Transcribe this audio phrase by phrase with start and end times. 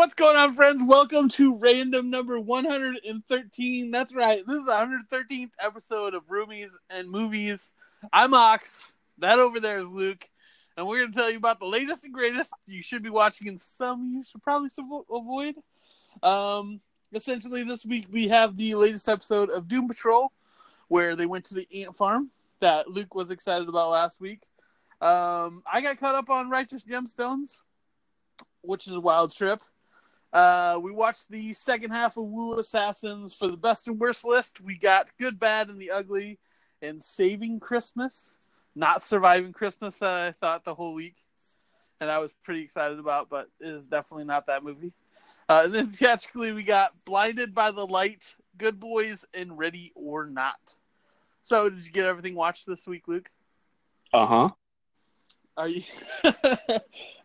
[0.00, 0.82] What's going on, friends?
[0.82, 3.90] Welcome to random number 113.
[3.90, 4.42] That's right.
[4.46, 7.72] This is the 113th episode of Roomies and Movies.
[8.10, 8.94] I'm Ox.
[9.18, 10.26] That over there is Luke.
[10.74, 13.46] And we're going to tell you about the latest and greatest you should be watching
[13.46, 14.70] and some you should probably
[15.12, 15.56] avoid.
[16.22, 16.80] Um,
[17.12, 20.32] essentially, this week we have the latest episode of Doom Patrol,
[20.88, 22.30] where they went to the ant farm
[22.60, 24.40] that Luke was excited about last week.
[25.02, 27.64] Um, I got caught up on Righteous Gemstones,
[28.62, 29.60] which is a wild trip.
[30.32, 34.60] Uh, we watched the second half of Wu Assassins for the best and worst list.
[34.60, 36.38] We got Good, Bad, and the Ugly,
[36.80, 38.32] and Saving Christmas,
[38.74, 41.16] not Surviving Christmas that I thought the whole week,
[42.00, 44.92] and I was pretty excited about, but it is definitely not that movie.
[45.48, 48.22] Uh, and then theatrically, we got Blinded by the Light,
[48.56, 50.76] Good Boys, and Ready or Not.
[51.42, 53.28] So, did you get everything watched this week, Luke?
[54.12, 54.48] Uh huh.
[55.56, 55.82] Are you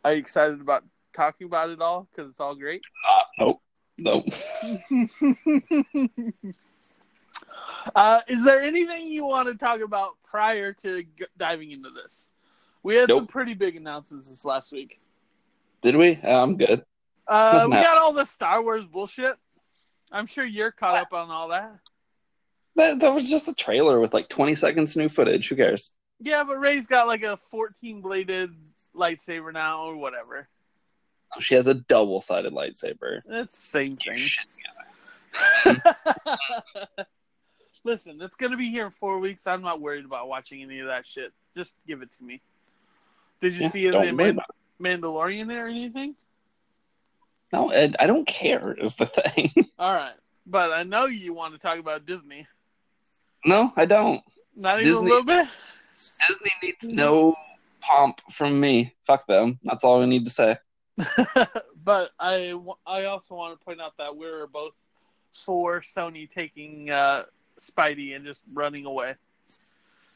[0.04, 0.84] are you excited about
[1.16, 2.84] talking about it all because it's all great?
[3.10, 3.62] Uh, nope.
[3.98, 4.26] Nope.
[7.96, 12.30] uh, is there anything you want to talk about prior to g- diving into this?
[12.84, 13.20] We had Nope.
[13.20, 14.99] some pretty big announcements this last week.
[15.82, 16.20] Did we?
[16.24, 16.84] Uh, I'm good.
[17.27, 19.36] Uh, we got all the Star Wars bullshit.
[20.12, 21.80] I'm sure you're caught up on all that.
[22.76, 25.48] That, that was just a trailer with like 20 seconds new footage.
[25.49, 25.96] Who cares?
[26.20, 28.52] Yeah, but Rey's got like a 14 bladed
[28.96, 30.48] lightsaber now or whatever.
[31.40, 33.22] She has a double sided lightsaber.
[33.26, 34.18] That's the same thing.
[37.84, 39.46] Listen, it's gonna be here in four weeks.
[39.46, 41.32] I'm not worried about watching any of that shit.
[41.55, 42.42] Just give it to me.
[43.42, 44.40] Did you Yeah, see the Man-
[44.82, 46.16] Mandalorian there or anything?
[47.54, 48.74] No, Ed, I don't care.
[48.74, 49.52] Is the thing.
[49.80, 50.16] All right,
[50.48, 52.48] but I know you want to talk about Disney.
[53.46, 54.22] no, I don't.
[54.55, 55.48] Not even Disney- a little bit.
[56.27, 57.36] Disney needs no
[57.82, 58.96] pomp from me.
[59.05, 59.60] Fuck them.
[59.64, 60.58] That's all I need to say.
[61.84, 64.74] but I, I also want to point out that we're both
[65.34, 67.24] for Sony taking uh,
[67.59, 69.16] Spidey and just running away.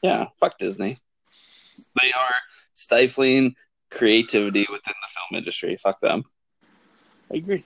[0.02, 0.96] Yeah, fuck Disney.
[2.00, 2.34] They are
[2.74, 3.54] stifling
[3.90, 5.76] creativity within the film industry.
[5.76, 6.24] Fuck them.
[7.32, 7.64] I agree.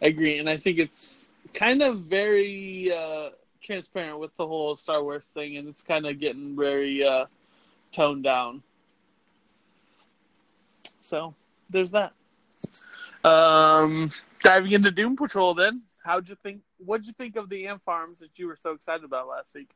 [0.00, 3.30] I agree, and I think it's kind of very uh,
[3.62, 7.26] transparent with the whole Star Wars thing, and it's kind of getting very uh,
[7.92, 8.62] toned down.
[11.00, 11.34] So
[11.70, 12.12] there's that.
[13.24, 14.12] Um,
[14.42, 16.62] diving into Doom Patrol, then how'd you think?
[16.78, 19.70] What'd you think of the ant farms that you were so excited about last week?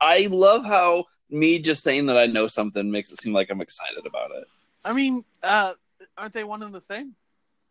[0.00, 3.60] I love how me just saying that I know something makes it seem like I'm
[3.60, 4.44] excited about it.
[4.84, 5.74] I mean, uh,
[6.16, 7.14] aren't they one and the same?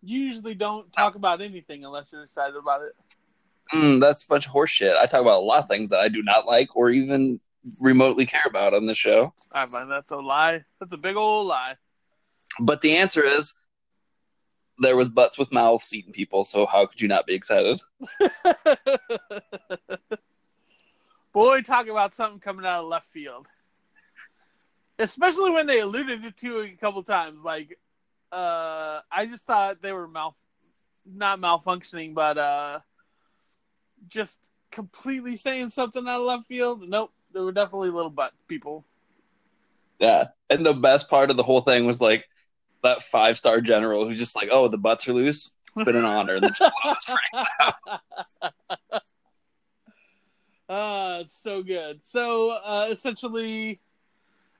[0.03, 2.94] You usually don't talk about anything unless you're excited about it.
[3.74, 4.95] Mm, that's a bunch of horseshit.
[4.95, 7.39] I talk about a lot of things that I do not like or even
[7.81, 9.34] remotely care about on this show.
[9.51, 10.63] I find that's a lie.
[10.79, 11.75] That's a big old lie.
[12.59, 13.53] But the answer is
[14.79, 17.79] there was butts with mouths eating people, so how could you not be excited?
[21.33, 23.47] Boy, talk about something coming out of left field.
[24.99, 27.43] Especially when they alluded to it a couple times.
[27.43, 27.77] Like,
[28.31, 30.35] uh, I just thought they were mal,
[31.05, 32.79] not malfunctioning, but uh,
[34.09, 34.39] just
[34.71, 36.88] completely saying something out of left field.
[36.88, 38.85] Nope, there were definitely little butt people.
[39.99, 40.29] Yeah.
[40.49, 42.27] And the best part of the whole thing was like
[42.83, 45.53] that five star general who's just like, oh, the butts are loose.
[45.75, 46.35] It's been an honor.
[46.35, 48.01] And then just blows out.
[50.69, 51.99] Ah, it's so good.
[52.03, 53.79] So uh, essentially,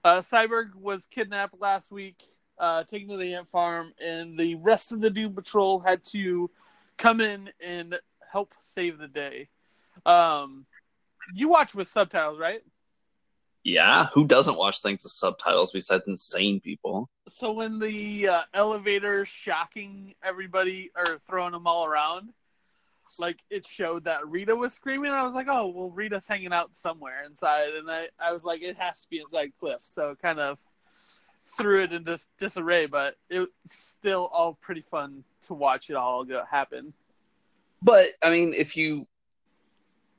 [0.06, 2.24] uh, Cyborg was kidnapped last week,
[2.58, 6.50] uh, taken to the ant farm, and the rest of the Doom Patrol had to
[6.98, 8.00] come in and
[8.32, 9.50] help save the day.
[10.06, 10.66] Um,
[11.34, 12.62] you watch with subtitles, right?
[13.68, 14.06] Yeah.
[14.14, 17.10] Who doesn't watch things with subtitles besides insane people?
[17.28, 22.30] So when the uh, elevator shocking everybody or throwing them all around,
[23.20, 25.12] like it showed that Rita was screaming.
[25.12, 28.64] I was like, oh, well, Rita's hanging out somewhere inside, and I, I was like,
[28.64, 29.80] it has to be inside Cliff.
[29.82, 30.60] So it kind of
[31.58, 36.42] threw it into disarray, but it's still all pretty fun to watch it all go
[36.50, 36.94] happen.
[37.82, 39.08] But I mean, if you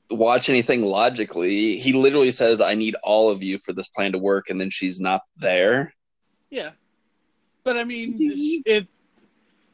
[0.09, 4.17] watch anything logically, he literally says, I need all of you for this plan to
[4.17, 5.93] work, and then she's not there.
[6.49, 6.71] Yeah,
[7.63, 8.15] but I mean,
[8.65, 8.87] it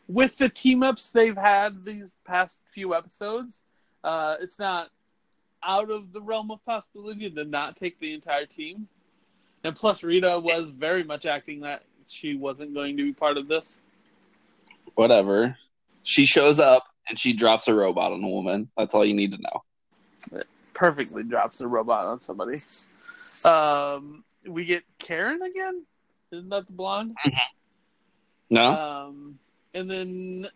[0.08, 3.64] with the team ups they've had these past few episodes,
[4.04, 4.90] uh, it's not
[5.64, 8.88] out of the realm of possibility to not take the entire team.
[9.64, 13.48] And plus, Rita was very much acting that she wasn't going to be part of
[13.48, 13.80] this.
[14.94, 15.58] Whatever.
[16.04, 18.70] She shows up and she drops a robot on a woman.
[18.78, 19.64] That's all you need to know.
[20.32, 22.60] It perfectly drops a robot on somebody.
[23.44, 25.86] Um, we get Karen again.
[26.32, 27.16] Isn't that the blonde?
[28.50, 28.76] No?
[28.76, 29.40] Um,
[29.74, 30.48] and then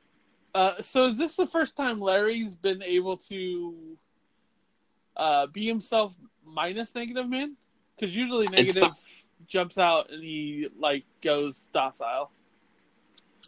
[0.56, 3.98] Uh, so is this the first time Larry's been able to
[5.16, 6.13] uh, be himself
[6.44, 7.56] minus negative man?
[7.95, 8.92] Because usually negative
[9.48, 12.31] jumps out and he like goes docile.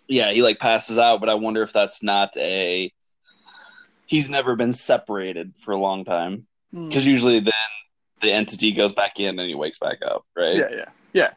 [0.07, 2.91] Yeah, he like passes out, but I wonder if that's not a.
[4.11, 6.83] He's never been separated for a long time Hmm.
[6.83, 7.53] because usually then
[8.19, 10.57] the entity goes back in and he wakes back up, right?
[10.57, 11.29] Yeah, yeah, yeah.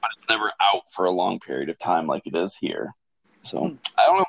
[0.00, 2.94] But it's never out for a long period of time like it is here.
[3.42, 3.74] So Hmm.
[3.98, 4.24] I don't know.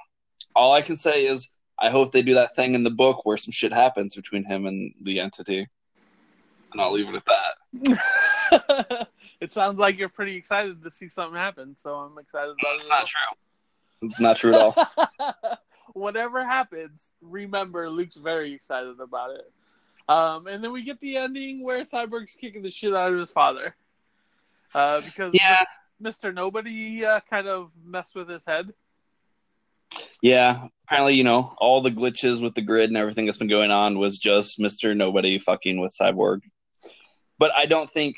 [0.54, 3.38] All I can say is I hope they do that thing in the book where
[3.38, 5.66] some shit happens between him and the entity,
[6.74, 9.08] and I'll leave it at that.
[9.40, 12.86] it sounds like you're pretty excited to see something happen, so I'm excited about It's
[12.86, 12.90] it.
[12.90, 13.38] not true.
[14.08, 15.58] It's not true at all.
[15.94, 19.52] Whatever happens, remember Luke's very excited about it.
[20.10, 23.32] Um, and then we get the ending where Cyborg's kicking the shit out of his
[23.32, 23.76] father.
[24.74, 25.64] Uh, because Yeah.
[26.02, 26.34] Mr.
[26.34, 28.74] Nobody uh, kind of messed with his head.
[30.22, 33.72] Yeah, apparently, you know, all the glitches with the grid and everything that's been going
[33.72, 34.96] on was just Mr.
[34.96, 36.42] Nobody fucking with Cyborg.
[37.38, 38.18] But I don't think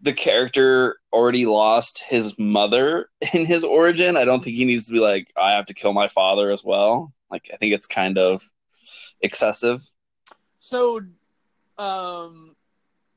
[0.00, 4.16] the character already lost his mother in his origin.
[4.16, 6.64] I don't think he needs to be like, I have to kill my father as
[6.64, 7.12] well.
[7.30, 8.42] Like, I think it's kind of
[9.20, 9.80] excessive.
[10.58, 11.00] So,
[11.78, 12.54] um,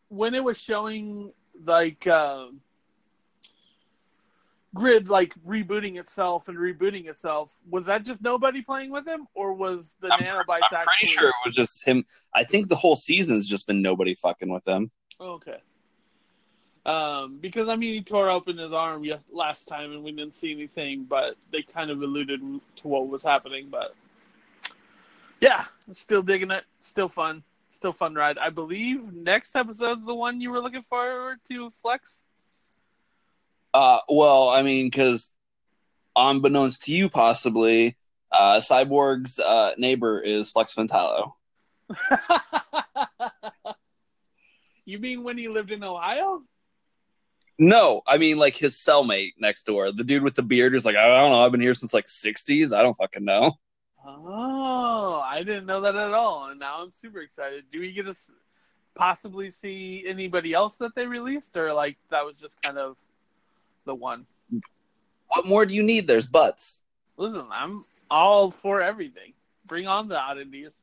[0.10, 1.32] when it was showing
[1.66, 2.62] like um
[4.76, 9.54] Grid like rebooting itself and rebooting itself, was that just nobody playing with him, or
[9.54, 10.92] was the I'm, nanobites I'm actually?
[11.00, 12.06] pretty sure it was just him.
[12.36, 14.92] I think the whole season's just been nobody fucking with him.
[15.20, 15.58] Okay.
[16.90, 20.52] Um, because I mean, he tore open his arm last time, and we didn't see
[20.52, 23.68] anything, but they kind of alluded to what was happening.
[23.70, 23.94] But
[25.40, 26.64] yeah, still digging it.
[26.82, 27.44] Still fun.
[27.70, 28.40] Still fun ride.
[28.40, 32.24] I believe next episode's the one you were looking forward to, Flex.
[33.72, 35.36] Uh, well, I mean, because
[36.16, 37.98] unbeknownst to you, possibly,
[38.32, 41.34] uh, Cyborg's uh, neighbor is Flex Mentallo.
[44.86, 46.42] you mean when he lived in Ohio?
[47.62, 50.96] No, I mean like his cellmate next door, the dude with the beard, is like,
[50.96, 52.76] I don't know, I've been here since like '60s.
[52.76, 53.52] I don't fucking know.
[54.06, 57.66] Oh, I didn't know that at all, and now I'm super excited.
[57.70, 58.16] Do we get to
[58.96, 62.96] possibly see anybody else that they released, or like that was just kind of
[63.86, 64.26] the one?
[65.28, 66.08] What more do you need?
[66.08, 66.84] There's butts.
[67.18, 69.34] Listen, I'm all for everything.
[69.68, 70.82] Bring on the oddities.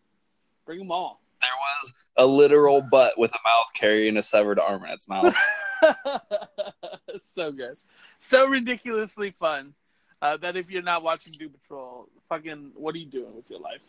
[0.66, 1.22] Bring them all.
[1.40, 5.36] There was a literal butt with a mouth carrying a severed arm in its mouth.
[7.34, 7.76] so good,
[8.18, 9.74] so ridiculously fun.
[10.22, 13.60] Uh, that if you're not watching Doom Patrol, fucking, what are you doing with your
[13.60, 13.82] life?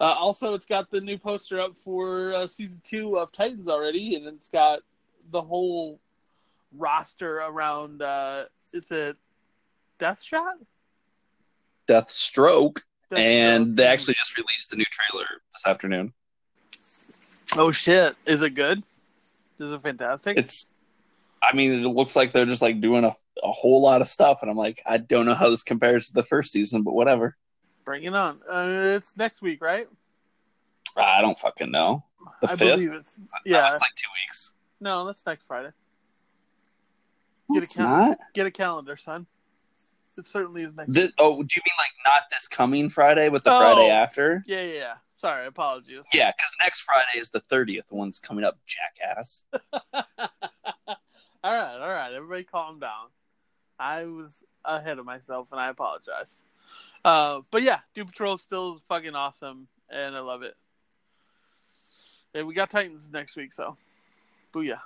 [0.00, 4.14] Uh, also, it's got the new poster up for uh, season two of Titans already,
[4.14, 4.80] and it's got
[5.30, 6.00] the whole
[6.76, 8.02] roster around.
[8.02, 9.14] Uh, it's a
[9.98, 10.56] Death Shot,
[11.86, 12.80] Deathstroke,
[13.10, 13.76] Death and Stroke.
[13.76, 16.12] they actually just released a new trailer this afternoon.
[17.54, 18.16] Oh shit!
[18.26, 18.82] Is it good?
[19.58, 20.36] Is it fantastic?
[20.36, 20.74] It's,
[21.42, 23.12] I mean, it looks like they're just like doing a,
[23.42, 26.14] a whole lot of stuff, and I'm like, I don't know how this compares to
[26.14, 27.36] the first season, but whatever.
[27.84, 28.36] Bring it on.
[28.50, 29.86] Uh, it's next week, right?
[30.98, 32.04] I don't fucking know.
[32.42, 32.58] The I fifth?
[32.58, 33.70] believe it's No, yeah.
[33.72, 34.54] it's like two weeks.
[34.80, 35.70] No, that's next Friday.
[37.48, 38.18] No, Get a it's not.
[38.34, 39.26] Get a calendar, son.
[40.18, 40.92] It certainly is next.
[40.94, 43.58] This, oh, do you mean like not this coming Friday, but the Oh.
[43.60, 44.42] Friday after?
[44.46, 44.94] Yeah, yeah, yeah.
[45.16, 46.04] Sorry, apologies.
[46.12, 47.86] Yeah, because next Friday is the 30th.
[47.86, 49.44] The one's coming up, jackass.
[49.72, 50.02] all
[51.42, 52.12] right, all right.
[52.12, 53.08] Everybody, calm down.
[53.78, 56.42] I was ahead of myself, and I apologize.
[57.02, 60.56] Uh, but yeah, Doom Patrol is still fucking awesome, and I love it.
[62.34, 63.76] And we got Titans next week, so
[64.52, 64.80] booyah.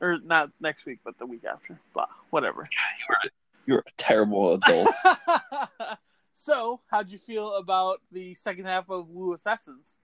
[0.00, 1.78] Or not next week, but the week after.
[1.92, 2.62] Blah, whatever.
[2.62, 3.30] You were,
[3.66, 4.88] you were a terrible adult.
[6.40, 9.96] so, how'd you feel about the second half of Wu Assassins?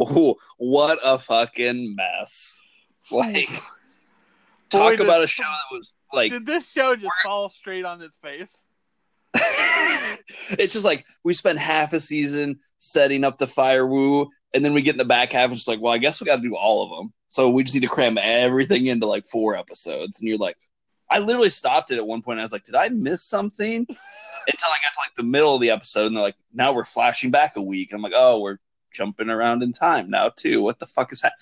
[0.00, 2.62] Ooh, what a fucking mess.
[3.10, 3.48] Like,
[4.70, 8.00] Boy, talk about a show that was like, Did this show just fall straight on
[8.00, 8.56] its face?
[10.58, 14.72] it's just like we spent half a season setting up the fire Wu, and then
[14.72, 16.42] we get in the back half and it's like, well, I guess we got to
[16.42, 17.12] do all of them.
[17.28, 20.18] So we just need to cram everything into like four episodes.
[20.18, 20.56] And you're like,
[21.10, 22.38] I literally stopped it at one point.
[22.38, 23.86] I was like, did I miss something?
[24.48, 26.84] Until I got to like the middle of the episode, and they're like, now we're
[26.84, 27.90] flashing back a week.
[27.90, 28.58] And I'm like, oh, we're
[28.92, 30.62] jumping around in time now too.
[30.62, 31.34] What the fuck is that?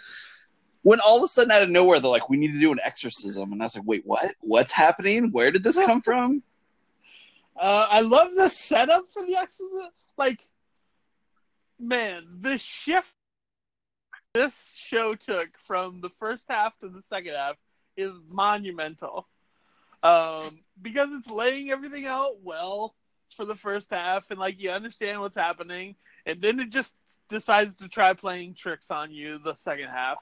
[0.83, 2.81] When all of a sudden out of nowhere they're like, we need to do an
[2.85, 4.35] exorcism, and I was like, wait, what?
[4.41, 5.31] What's happening?
[5.33, 6.43] Where did this come from?
[7.57, 9.95] Uh, I love the setup for the Exorcist.
[10.19, 10.47] Like,
[11.79, 13.13] man, the shift
[14.35, 17.57] this show took from the first half to the second half
[17.97, 19.29] is monumental.
[20.05, 20.43] Um,
[20.81, 22.95] because it's laying everything out well.
[23.35, 25.97] for the first half, and like you understand what's happening,
[26.27, 26.95] and then it just
[27.29, 30.19] decides to try playing tricks on you the second half,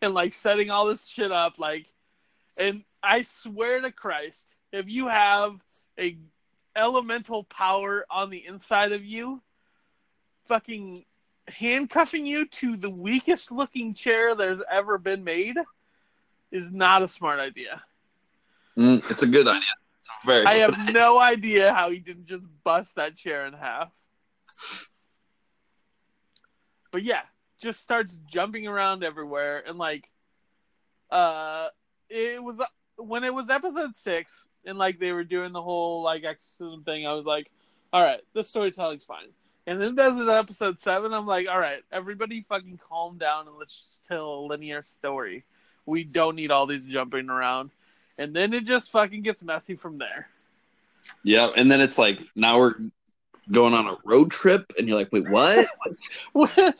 [0.00, 1.86] and like setting all this shit up, like,
[2.58, 5.56] and I swear to Christ, if you have
[5.98, 6.16] a
[6.74, 9.42] elemental power on the inside of you,
[10.46, 11.04] fucking
[11.48, 15.56] handcuffing you to the weakest looking chair there's ever been made
[16.50, 17.82] is not a smart idea.
[18.76, 19.60] Mm, it's a good idea.
[20.00, 20.46] It's a very.
[20.46, 20.92] I have idea.
[20.92, 23.90] no idea how he didn't just bust that chair in half.
[26.90, 27.22] But yeah,
[27.62, 30.10] just starts jumping around everywhere and like
[31.10, 31.68] uh
[32.10, 32.60] it was
[32.96, 37.06] when it was episode 6 and like they were doing the whole like exorcism thing,
[37.06, 37.50] I was like,
[37.92, 39.28] all right, this storytelling's fine.
[39.66, 43.56] And then does it episode 7, I'm like, all right, everybody fucking calm down and
[43.56, 45.44] let's just tell a linear story.
[45.86, 47.70] We don't need all these jumping around.
[48.18, 50.28] And then it just fucking gets messy from there.
[51.24, 52.74] Yeah, and then it's like now we're
[53.50, 55.68] going on a road trip, and you're like, wait, what?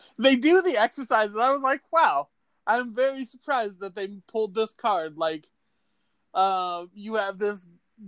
[0.19, 2.29] they do the exercise, and I was like, wow,
[2.67, 5.17] I'm very surprised that they pulled this card.
[5.17, 5.49] Like,
[6.35, 7.65] uh, you have this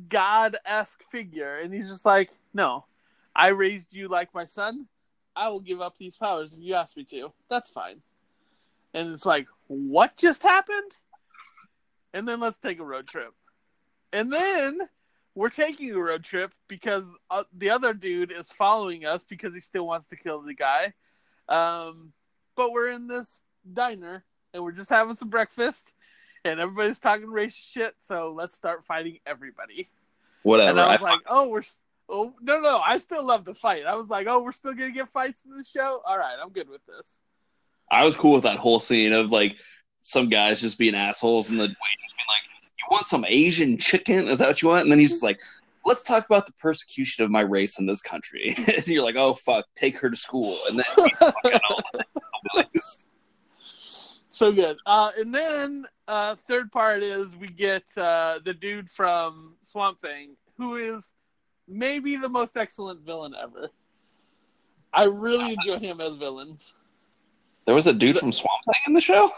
[0.08, 2.82] god esque figure, and he's just like, no,
[3.34, 4.86] I raised you like my son.
[5.36, 7.32] I will give up these powers if you ask me to.
[7.50, 8.00] That's fine.
[8.92, 10.92] And it's like, what just happened?
[12.14, 13.34] And then let's take a road trip.
[14.12, 14.78] And then
[15.34, 19.60] we're taking a road trip because uh, the other dude is following us because he
[19.60, 20.94] still wants to kill the guy.
[21.48, 22.12] Um,
[22.56, 23.40] but we're in this
[23.70, 25.84] diner and we're just having some breakfast,
[26.44, 27.94] and everybody's talking race shit.
[28.04, 29.88] So let's start fighting everybody.
[30.44, 30.70] Whatever.
[30.70, 31.62] And I was I- like, oh, we're.
[32.06, 32.78] Oh no no!
[32.84, 33.86] I still love the fight.
[33.86, 36.02] I was like, oh, we're still gonna get fights in the show.
[36.06, 37.18] All right, I'm good with this.
[37.90, 39.58] I was cool with that whole scene of like
[40.04, 44.28] some guys just being assholes and the waiters being like, "You want some Asian chicken?
[44.28, 45.40] Is that what you want?" And then he's like,
[45.84, 49.34] "Let's talk about the persecution of my race in this country." and you're like, "Oh
[49.34, 51.32] fuck, take her to school." And then.
[54.34, 54.76] So good.
[54.84, 60.30] Uh, and then uh, third part is we get uh, the dude from Swamp Thing,
[60.58, 61.12] who is
[61.68, 63.70] maybe the most excellent villain ever.
[64.92, 66.74] I really enjoy him as villains.
[67.64, 69.30] there was a dude from Swamp Thing in the show.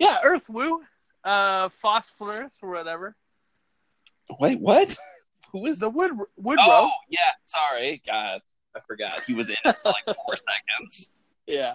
[0.00, 0.82] Yeah, Earth Wu,
[1.22, 3.14] uh, Phosphorus or whatever.
[4.40, 4.96] Wait, what?
[5.52, 6.64] Who is The Wood Woodrow.
[6.66, 8.40] Oh yeah, sorry, God,
[8.74, 10.34] I forgot he was in it for like four
[10.78, 11.12] seconds.
[11.46, 11.74] Yeah.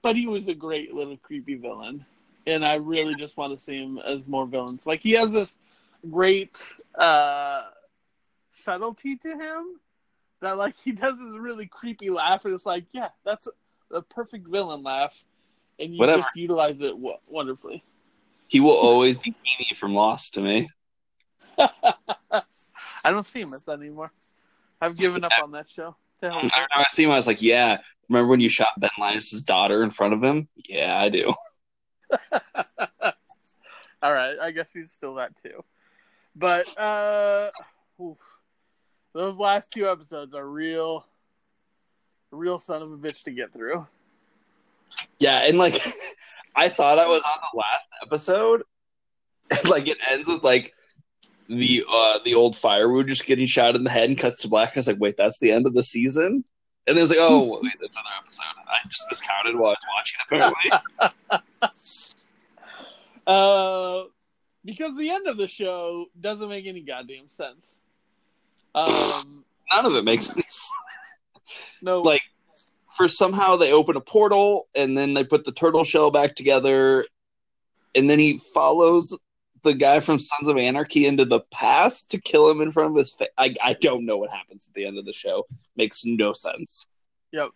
[0.00, 2.04] But he was a great little creepy villain.
[2.46, 4.84] And I really just want to see him as more villains.
[4.84, 5.54] Like he has this
[6.10, 7.62] great uh
[8.50, 9.80] subtlety to him
[10.40, 14.02] that like he does this really creepy laugh and it's like, yeah, that's a, a
[14.02, 15.22] perfect villain laugh.
[15.78, 16.22] And you Whatever.
[16.22, 17.82] just utilize it w- wonderfully.
[18.48, 20.68] He will always be Keamy from Lost to me.
[21.58, 24.12] I don't see him as that anymore.
[24.80, 25.96] I've given up on that show.
[26.20, 26.68] The hell Every with.
[26.72, 29.90] I see him, I was like, "Yeah, remember when you shot Ben Linus's daughter in
[29.90, 30.48] front of him?
[30.56, 31.32] Yeah, I do."
[34.02, 35.64] All right, I guess he's still that too.
[36.34, 37.50] But uh
[38.00, 38.18] oof.
[39.12, 41.06] those last two episodes are real
[42.30, 43.86] real son of a bitch to get through.
[45.18, 45.78] Yeah, and like,
[46.56, 48.62] I thought I was on the last episode,
[49.50, 50.74] and like it ends with like
[51.48, 54.76] the uh the old firewood just getting shot in the head and cuts to black.
[54.76, 56.44] I was like, "Wait, that's the end of the season."
[56.86, 59.74] And then it was like, "Oh, wait, that's another episode." I just miscounted while I
[59.74, 60.20] was watching.
[60.26, 61.40] Apparently,
[63.26, 64.04] Uh
[64.64, 67.78] because the end of the show doesn't make any goddamn sense.
[68.74, 70.72] Um none of it makes any sense.
[71.82, 72.22] no Like,
[72.96, 77.04] for somehow they open a portal and then they put the turtle shell back together
[77.94, 79.16] and then he follows
[79.62, 82.96] the guy from Sons of Anarchy into the past to kill him in front of
[82.96, 83.28] his face.
[83.38, 85.46] I, I don't know what happens at the end of the show.
[85.76, 86.84] Makes no sense.
[87.32, 87.50] Yep.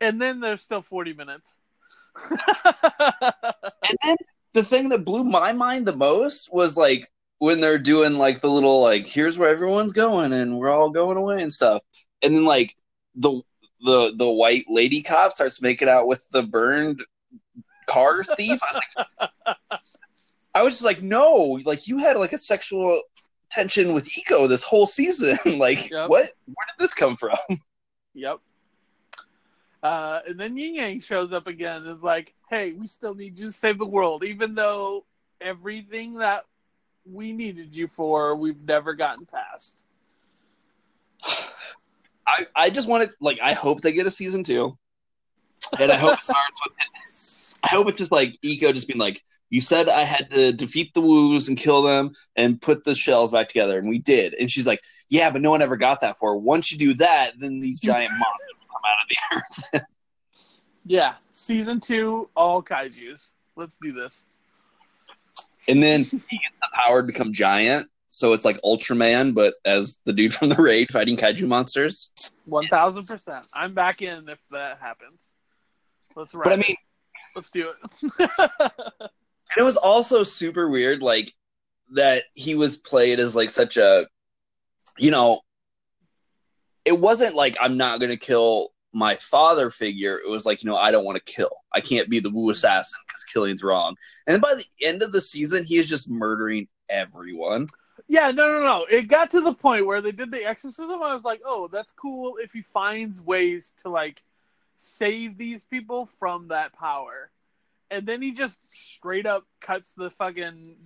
[0.00, 1.56] And then there's still 40 minutes.
[3.88, 4.16] And then
[4.52, 7.06] the thing that blew my mind the most was like
[7.38, 11.16] when they're doing like the little like here's where everyone's going and we're all going
[11.16, 11.82] away and stuff.
[12.22, 12.74] And then like
[13.14, 13.42] the
[13.82, 17.04] the the white lady cop starts making out with the burned
[17.86, 18.58] car thief.
[18.62, 18.80] I was
[19.20, 19.30] like
[20.54, 23.00] I was just like, no, like you had like a sexual
[23.50, 25.36] tension with Iko this whole season.
[25.58, 26.08] like Yep.
[26.08, 27.36] what where did this come from?
[28.14, 28.38] Yep.
[29.82, 31.82] Uh, and then Ying Ying shows up again.
[31.82, 35.04] and Is like, hey, we still need you to save the world, even though
[35.38, 36.46] everything that
[37.04, 39.76] we needed you for, we've never gotten past.
[42.26, 44.76] I, I just wanted like I hope they get a season two.
[45.78, 49.20] And I hope it starts with I hope it's just like Iko just being like,
[49.50, 53.32] You said I had to defeat the Wus and kill them and put the shells
[53.32, 54.34] back together, and we did.
[54.34, 56.36] And she's like, "Yeah, but no one ever got that far.
[56.36, 59.08] Once you do that, then these giant monsters come out of
[59.72, 59.86] the earth."
[60.88, 63.32] Yeah, season two, all kaiju's.
[63.56, 64.24] Let's do this.
[65.66, 70.00] and then he gets the power to become giant, so it's like Ultraman, but as
[70.06, 72.14] the dude from the raid fighting kaiju monsters.
[72.46, 73.46] One thousand percent.
[73.52, 75.20] I'm back in if that happens.
[76.14, 76.44] Let's ride.
[76.44, 76.76] But I mean,
[77.34, 77.70] let's do
[78.18, 78.50] it.
[79.54, 81.30] And it was also super weird, like
[81.92, 84.08] that he was played as like such a,
[84.98, 85.42] you know,
[86.84, 90.16] it wasn't like I'm not gonna kill my father figure.
[90.18, 91.52] It was like you know I don't want to kill.
[91.72, 92.50] I can't be the Wu mm-hmm.
[92.50, 93.94] assassin because killing's wrong.
[94.26, 97.68] And by the end of the season, he is just murdering everyone.
[98.08, 98.86] Yeah, no, no, no.
[98.90, 101.02] It got to the point where they did the exorcism.
[101.02, 104.22] I was like, oh, that's cool if he finds ways to like
[104.78, 107.30] save these people from that power.
[107.90, 110.76] And then he just straight up cuts the fucking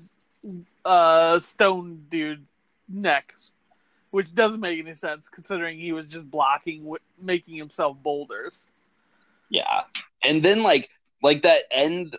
[0.85, 2.47] uh, stone dude
[2.89, 3.35] neck,
[4.11, 8.65] which doesn't make any sense considering he was just blocking, wi- making himself boulders.
[9.49, 9.83] Yeah,
[10.23, 10.89] and then like
[11.23, 12.17] like that end,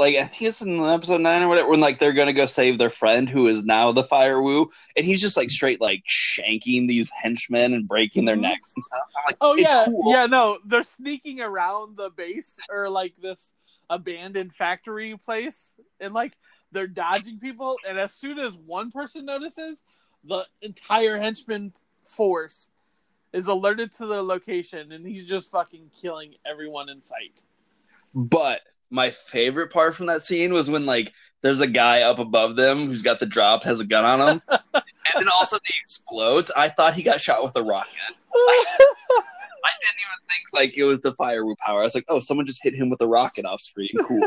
[0.00, 2.78] like I think it's in episode nine or whatever, when like they're gonna go save
[2.78, 6.88] their friend who is now the Fire Wu, and he's just like straight like shanking
[6.88, 8.40] these henchmen and breaking their Mhm.
[8.40, 9.02] necks and stuff.
[9.18, 10.10] I'm like, Oh yeah, cool.
[10.10, 10.26] yeah.
[10.26, 13.50] No, they're sneaking around the base or like this
[13.90, 16.32] abandoned factory place, and like
[16.72, 17.76] they're dodging people.
[17.86, 19.78] And as soon as one person notices,
[20.24, 22.70] the entire henchman force
[23.34, 27.42] is alerted to the location, and he's just fucking killing everyone in sight.
[28.14, 32.56] But my favorite part from that scene was when like there's a guy up above
[32.56, 34.82] them who's got the drop, has a gun on him, and
[35.14, 36.50] then all of a sudden he explodes.
[36.56, 37.90] I thought he got shot with a rocket.
[39.62, 41.80] I didn't even think like it was the Fire power.
[41.80, 43.90] I was like, oh, someone just hit him with a rocket off screen.
[44.06, 44.26] Cool.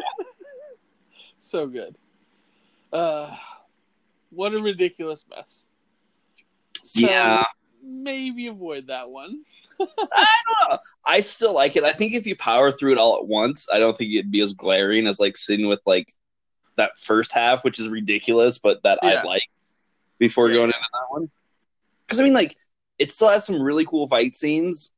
[1.39, 1.95] so good.
[2.91, 3.35] Uh,
[4.29, 5.67] what a ridiculous mess.
[6.77, 7.45] So, Yeah.
[7.83, 9.43] Maybe avoid that one.
[9.79, 10.77] I don't know.
[11.05, 11.83] I still like it.
[11.83, 14.41] I think if you power through it all at once, I don't think it'd be
[14.41, 16.07] as glaring as like sitting with like
[16.77, 19.21] that first half, which is ridiculous, but that Yeah.
[19.21, 19.43] I like
[20.17, 21.29] before Yeah, going into that one.
[22.05, 22.55] Because I mean, like,
[22.99, 24.93] it still has some really cool fight scenes,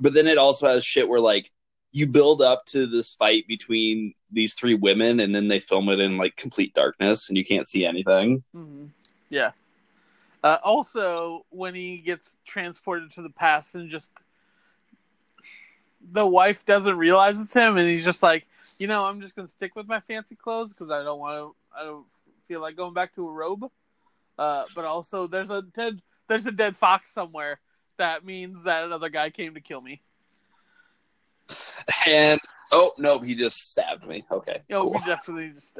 [0.00, 1.50] but then it also has shit where like
[1.92, 6.00] you build up to this fight between these three women, and then they film it
[6.00, 8.42] in like complete darkness, and you can't see anything.
[8.52, 8.86] hmm
[9.30, 9.52] Yeah.
[10.42, 14.10] Uh, also, when he gets transported to the past and just
[16.12, 18.46] the wife doesn't realize it's him, and he's just like,
[18.78, 21.54] you know, I'm just gonna stick with my fancy clothes because I don't want to.
[21.76, 22.06] I don't
[22.46, 23.70] feel like going back to a robe.
[24.38, 27.58] Uh, but also, there's a dead there's a dead fox somewhere.
[27.96, 30.00] That means that another guy came to kill me.
[32.06, 32.38] And
[32.72, 34.24] oh no, he just stabbed me.
[34.30, 34.92] Okay, know, cool.
[34.92, 35.78] we definitely just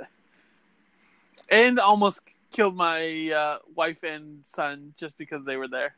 [1.50, 5.94] and almost killed my uh, wife and son just because they were there.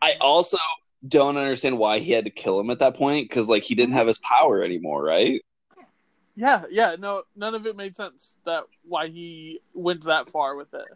[0.00, 0.58] I also
[1.06, 3.94] don't understand why he had to kill him at that point because like he didn't
[3.94, 5.42] have his power anymore, right?
[6.34, 8.34] Yeah, yeah, no, none of it made sense.
[8.44, 10.86] That why he went that far with it.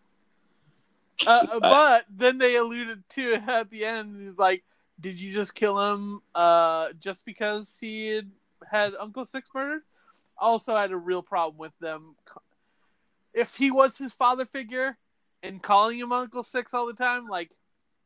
[1.26, 4.20] Uh, but then they alluded to it at the end.
[4.20, 4.64] He's like,
[5.00, 8.31] "Did you just kill him uh, just because he had,
[8.68, 9.83] had Uncle Six murdered?"
[10.40, 12.16] Also, had a real problem with them.
[13.34, 14.96] If he was his father figure
[15.42, 17.50] and calling him Uncle Six all the time, like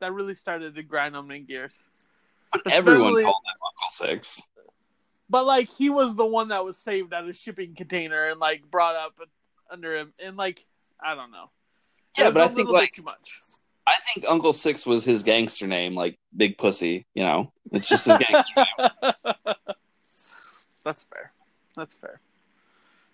[0.01, 1.79] that really started to grind on my gears.
[2.53, 4.43] But everyone called him Uncle Six.
[5.31, 8.71] But like he was the one that was saved out of shipping container and like
[8.71, 9.15] brought up
[9.71, 10.65] under him, and like
[11.03, 11.51] I don't know.
[12.19, 13.39] Yeah, but I think like too much.
[13.87, 17.07] I think Uncle Six was his gangster name, like Big Pussy.
[17.15, 18.67] You know, it's just his gangster.
[18.79, 19.55] name.
[20.85, 21.31] That's fair.
[21.77, 22.21] That's fair.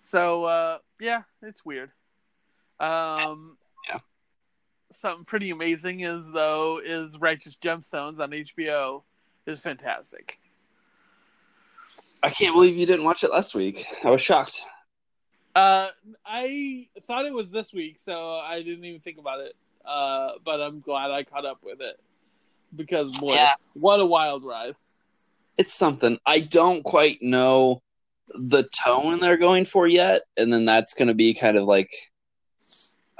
[0.01, 1.91] So uh, yeah, it's weird.
[2.79, 3.97] Um, Yeah.
[4.91, 9.03] Something pretty amazing is though is Righteous Gemstones on HBO
[9.45, 10.39] is fantastic.
[12.21, 13.85] I can't believe you didn't watch it last week.
[14.03, 14.61] I was shocked.
[15.55, 15.89] Uh,
[16.25, 19.55] I thought it was this week, so I didn't even think about it.
[19.85, 21.99] Uh, but I'm glad I caught up with it
[22.75, 23.53] because boy, Yeah.
[23.73, 24.75] what a wild ride!
[25.57, 27.81] It's something I don't quite know
[28.35, 31.91] the tone they're going for yet, and then that's going to be kind of like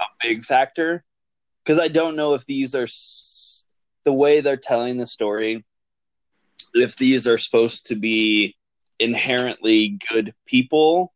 [0.00, 1.04] a big factor
[1.62, 3.66] because I don't know if these are s-
[4.04, 5.64] the way they're telling the story.
[6.74, 8.56] If these are supposed to be
[8.98, 11.12] inherently good people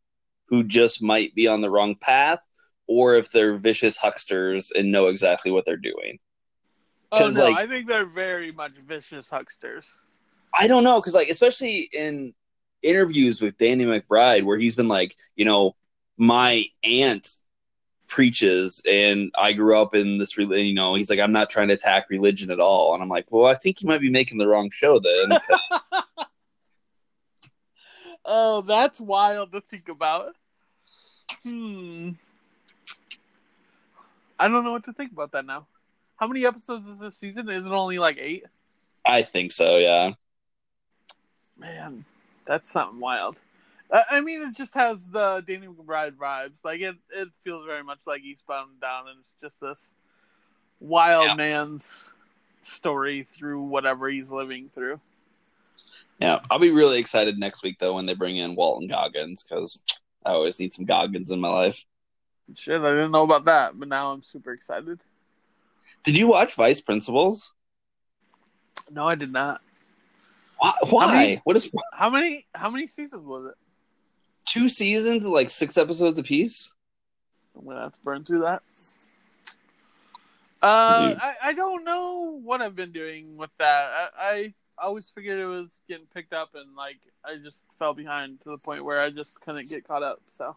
[0.47, 2.39] who just might be on the wrong path,
[2.87, 6.19] or if they're vicious hucksters and know exactly what they're doing.
[7.11, 9.91] Oh no, like- I think they're very much vicious hucksters.
[10.57, 12.33] I don't know because like especially in
[12.83, 15.75] interviews with Danny McBride where he's been like, you know,
[16.17, 17.27] my aunt
[18.07, 21.73] preaches and I grew up in this you know, he's like, I'm not trying to
[21.73, 22.93] attack religion at all.
[22.93, 25.39] And I'm like, well, I think you might be making the wrong show then.
[28.25, 30.35] oh, that's wild to think about.
[31.43, 32.11] Hmm.
[34.39, 35.67] I don't know what to think about that now.
[36.17, 37.49] How many episodes is this season?
[37.49, 38.45] Is it only like eight?
[39.05, 40.11] I think so, yeah.
[41.57, 42.05] Man,
[42.45, 43.37] that's something wild.
[43.91, 46.63] I mean, it just has the Danny McBride vibes.
[46.63, 49.91] Like it, it feels very much like Eastbound and Down, and it's just this
[50.79, 51.35] wild yeah.
[51.35, 52.09] man's
[52.63, 54.99] story through whatever he's living through.
[56.19, 59.83] Yeah, I'll be really excited next week though when they bring in Walton Goggins because
[60.25, 61.83] I always need some Goggins in my life.
[62.55, 64.99] Shit, I didn't know about that, but now I'm super excited.
[66.03, 67.53] Did you watch Vice Principals?
[68.91, 69.59] No, I did not.
[70.57, 70.73] Why?
[71.05, 71.69] How many, what is?
[71.93, 72.47] How many?
[72.53, 73.55] How many seasons was it?
[74.55, 76.77] Two seasons, like six episodes apiece.
[77.57, 78.61] I'm gonna have to burn through that.
[80.63, 83.89] Uh, I, I don't know what I've been doing with that.
[83.91, 88.39] I, I always figured it was getting picked up, and like I just fell behind
[88.43, 90.21] to the point where I just couldn't get caught up.
[90.29, 90.55] So.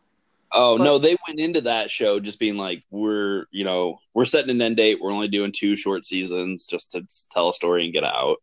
[0.53, 4.27] Oh but, no, they went into that show just being like, we're you know we're
[4.27, 5.01] setting an end date.
[5.01, 8.37] We're only doing two short seasons just to tell a story and get out.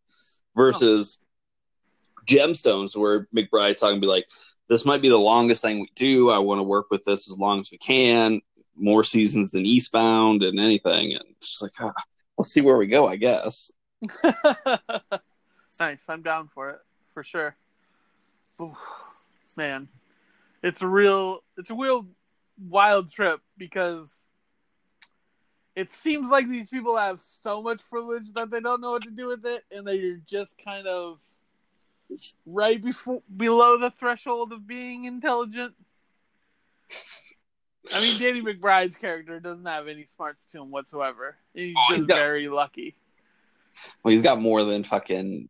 [0.54, 2.22] Versus oh.
[2.26, 4.26] Gemstones, where McBride's talking, be like,
[4.68, 6.30] this might be the longest thing we do.
[6.30, 8.40] I want to work with this as long as we can.
[8.76, 11.92] More seasons than Eastbound and anything, and just like ah,
[12.36, 13.06] we'll see where we go.
[13.08, 13.72] I guess.
[15.80, 16.08] nice.
[16.08, 16.78] I'm down for it
[17.14, 17.56] for sure.
[18.60, 18.76] Ooh,
[19.56, 19.88] man,
[20.62, 22.06] it's a real it's a real
[22.68, 24.28] wild trip because
[25.74, 29.10] it seems like these people have so much privilege that they don't know what to
[29.10, 31.18] do with it, and they're just kind of
[32.44, 35.74] right before below the threshold of being intelligent.
[37.94, 41.36] I mean, Danny McBride's character doesn't have any smarts to him whatsoever.
[41.54, 42.96] He's oh, just very lucky.
[44.02, 45.48] Well, he's got more than fucking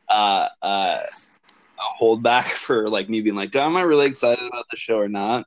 [0.08, 1.02] uh uh
[1.78, 5.08] a holdback for like me being like, am I really excited about the show or
[5.08, 5.46] not?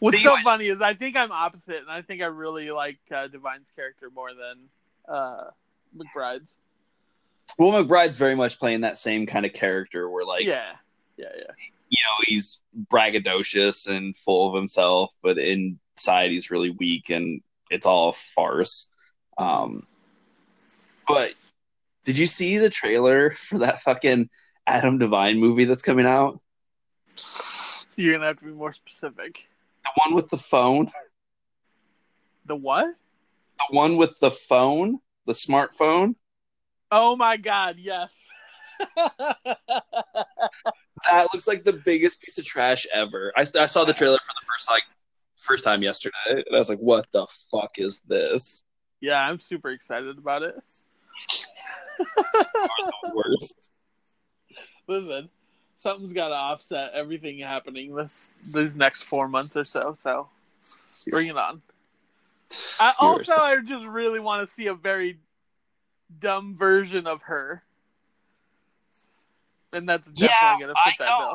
[0.00, 3.28] What's so funny is I think I'm opposite, and I think I really like uh,
[3.28, 4.68] DeVine's character more than
[5.08, 5.44] uh,
[5.96, 6.56] McBride's.
[7.58, 10.72] Well, McBride's very much playing that same kind of character, where like, yeah,
[11.16, 11.52] yeah, yeah.
[11.88, 17.86] You know, he's braggadocious and full of himself, but inside he's really weak, and it's
[17.86, 18.92] all a farce.
[19.36, 19.86] Um,
[21.08, 21.32] but
[22.04, 24.30] did you see the trailer for that fucking
[24.66, 26.40] Adam DeVine movie that's coming out?
[27.96, 29.48] You're gonna have to be more specific.
[30.04, 30.90] One with the phone.
[32.46, 32.94] The what?
[33.58, 36.14] The one with the phone, the smartphone.
[36.90, 38.28] Oh my god, yes.
[38.96, 39.56] that
[41.32, 43.32] looks like the biggest piece of trash ever.
[43.36, 44.84] I, I saw the trailer for the first like
[45.36, 48.62] first time yesterday, and I was like, "What the fuck is this?"
[49.00, 50.54] Yeah, I'm super excited about it.
[53.14, 53.72] worst.
[54.86, 55.28] Listen,
[55.78, 59.94] something's got to offset everything happening this these next four months or so.
[59.98, 60.28] So
[61.10, 61.62] bring it on.
[62.80, 65.18] I, also, I just really want to see a very
[66.20, 67.62] dumb version of her,
[69.72, 71.18] and that's definitely yeah, gonna fit I that know.
[71.18, 71.34] bill.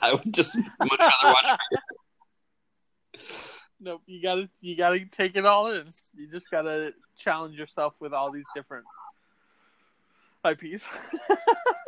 [0.02, 1.78] I would just much rather watch her.
[3.80, 5.86] Nope, you gotta you gotta take it all in.
[6.16, 8.84] You just gotta challenge yourself with all these different
[10.44, 10.84] IPs.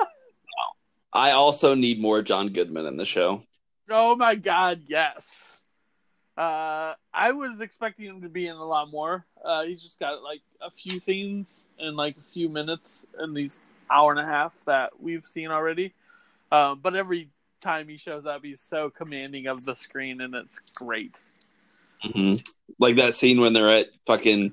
[1.12, 3.42] I also need more John Goodman in the show.
[3.90, 5.62] Oh my god, yes.
[6.36, 9.26] Uh, I was expecting him to be in a lot more.
[9.44, 13.58] Uh, he's just got like a few scenes and like a few minutes in these
[13.90, 15.92] hour and a half that we've seen already.
[16.50, 17.28] Uh, but every
[17.60, 21.18] time he shows up, he's so commanding of the screen, and it's great.
[22.04, 22.36] Mm-hmm.
[22.78, 24.52] Like that scene when they're at fucking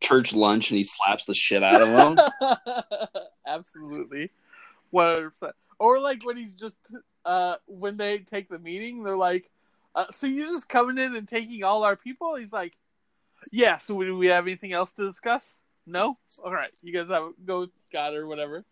[0.00, 2.56] church lunch and he slaps the shit out of them.
[3.46, 4.30] Absolutely,
[4.90, 6.76] one hundred percent or like when he's just
[7.24, 9.50] uh when they take the meeting, they're like,
[9.94, 12.76] uh, "So you're just coming in and taking all our people?" He's like,
[13.52, 15.56] "Yeah." So do we have anything else to discuss?
[15.86, 16.16] No.
[16.44, 18.64] All right, you guys have go God or whatever.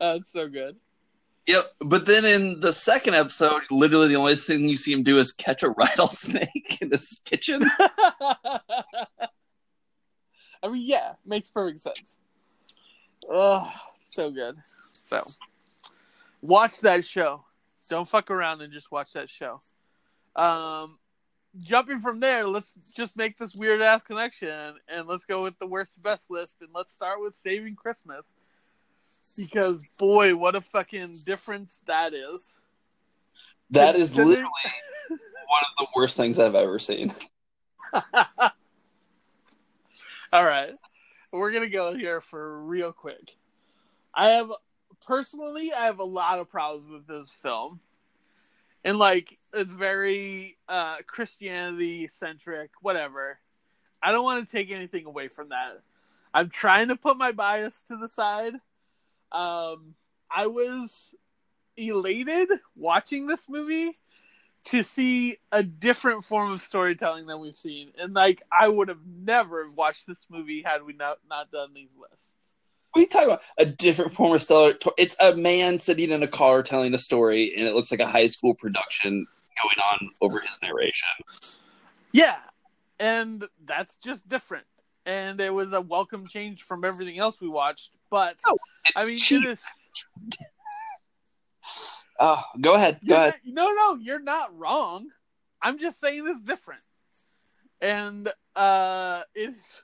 [0.00, 0.76] Uh, it's so good.
[1.46, 5.18] Yep, but then in the second episode, literally the only thing you see him do
[5.18, 7.68] is catch a rattlesnake in his kitchen.
[10.62, 12.16] I mean, yeah, makes perfect sense.
[13.28, 13.68] Oh,
[14.12, 14.56] so good.
[14.92, 15.22] So,
[16.42, 17.44] watch that show.
[17.88, 19.60] Don't fuck around and just watch that show.
[20.36, 20.96] Um,
[21.60, 25.66] jumping from there, let's just make this weird ass connection and let's go with the
[25.66, 28.34] worst best list and let's start with Saving Christmas.
[29.36, 32.58] because boy, what a fucking difference that is.
[33.70, 37.12] That is literally one of the worst things I've ever seen.
[40.32, 40.74] All right.
[41.32, 43.36] We're going to go here for real quick.
[44.14, 44.50] I have
[45.06, 47.80] personally I have a lot of problems with this film.
[48.84, 53.38] And like it's very uh Christianity centric, whatever.
[54.02, 55.80] I don't want to take anything away from that.
[56.32, 58.54] I'm trying to put my bias to the side.
[59.32, 59.94] Um
[60.30, 61.14] I was
[61.76, 63.96] elated watching this movie
[64.66, 67.92] to see a different form of storytelling than we've seen.
[67.98, 71.90] And like I would have never watched this movie had we not not done these
[71.98, 72.39] lists.
[72.92, 73.42] What are you talking about?
[73.58, 74.74] A different form of stellar.
[74.98, 78.06] It's a man sitting in a car telling a story, and it looks like a
[78.06, 81.52] high school production going on over his narration.
[82.12, 82.38] Yeah.
[82.98, 84.64] And that's just different.
[85.06, 87.90] And it was a welcome change from everything else we watched.
[88.10, 88.56] But Oh,
[88.96, 89.44] I mean cheap.
[89.44, 90.38] it is
[92.20, 93.00] Oh, go ahead.
[93.06, 93.34] Go You're ahead.
[93.46, 95.06] not- no, no, you're not wrong.
[95.62, 96.82] I'm just saying it's different.
[97.80, 99.82] And uh it's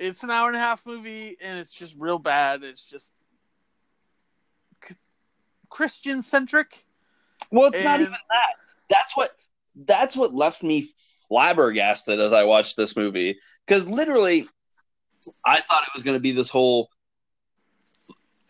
[0.00, 2.62] it's an hour and a half movie and it's just real bad.
[2.62, 3.12] It's just
[5.68, 6.84] Christian centric.
[7.52, 8.54] Well, it's not even that.
[8.88, 9.30] That's what.
[9.76, 10.88] That's what left me
[11.28, 13.38] flabbergasted as I watched this movie.
[13.64, 14.48] Because literally,
[15.46, 16.90] I thought it was going to be this whole,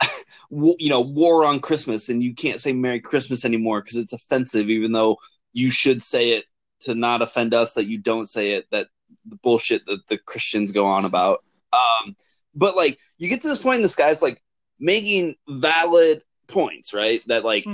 [0.50, 4.70] you know, war on Christmas, and you can't say Merry Christmas anymore because it's offensive,
[4.70, 5.18] even though
[5.52, 6.46] you should say it
[6.80, 7.74] to not offend us.
[7.74, 8.66] That you don't say it.
[8.70, 8.88] That
[9.26, 11.44] the bullshit that the Christians go on about.
[11.72, 12.16] Um,
[12.54, 14.42] but like, you get to this point, and this guy's like
[14.78, 17.20] making valid points, right?
[17.26, 17.66] That like.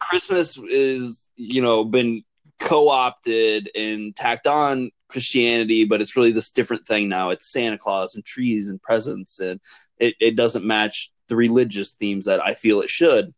[0.00, 2.24] Christmas is, you know, been
[2.58, 7.30] co-opted and tacked on Christianity, but it's really this different thing now.
[7.30, 9.60] It's Santa Claus and trees and presents, and
[9.98, 13.32] it, it doesn't match the religious themes that I feel it should.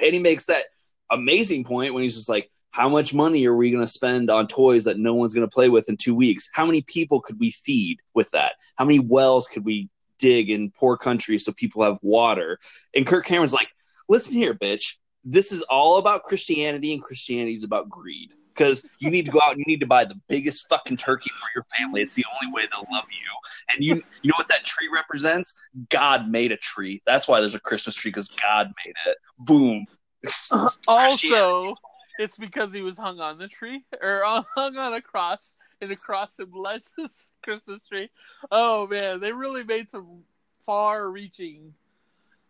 [0.00, 0.62] And he makes that
[1.10, 4.46] amazing point when he's just like, how much money are we going to spend on
[4.46, 6.48] toys that no one's going to play with in two weeks?
[6.52, 8.54] How many people could we feed with that?
[8.76, 12.58] How many wells could we dig in poor countries so people have water?
[12.94, 13.68] And Kirk Cameron's like,
[14.08, 18.30] listen here, bitch this is all about Christianity, and Christianity is about greed.
[18.48, 21.30] Because you need to go out and you need to buy the biggest fucking turkey
[21.30, 22.02] for your family.
[22.02, 23.72] It's the only way they'll love you.
[23.72, 25.58] And you, you know what that tree represents?
[25.88, 27.00] God made a tree.
[27.06, 29.16] That's why there's a Christmas tree because God made it.
[29.38, 29.86] Boom.
[30.86, 31.76] Also,
[32.18, 34.22] it's because he was hung on the tree or
[34.54, 36.88] hung on a cross, and the cross symbolizes
[37.42, 38.10] Christmas tree.
[38.50, 40.24] Oh man, they really made some
[40.66, 41.74] far-reaching.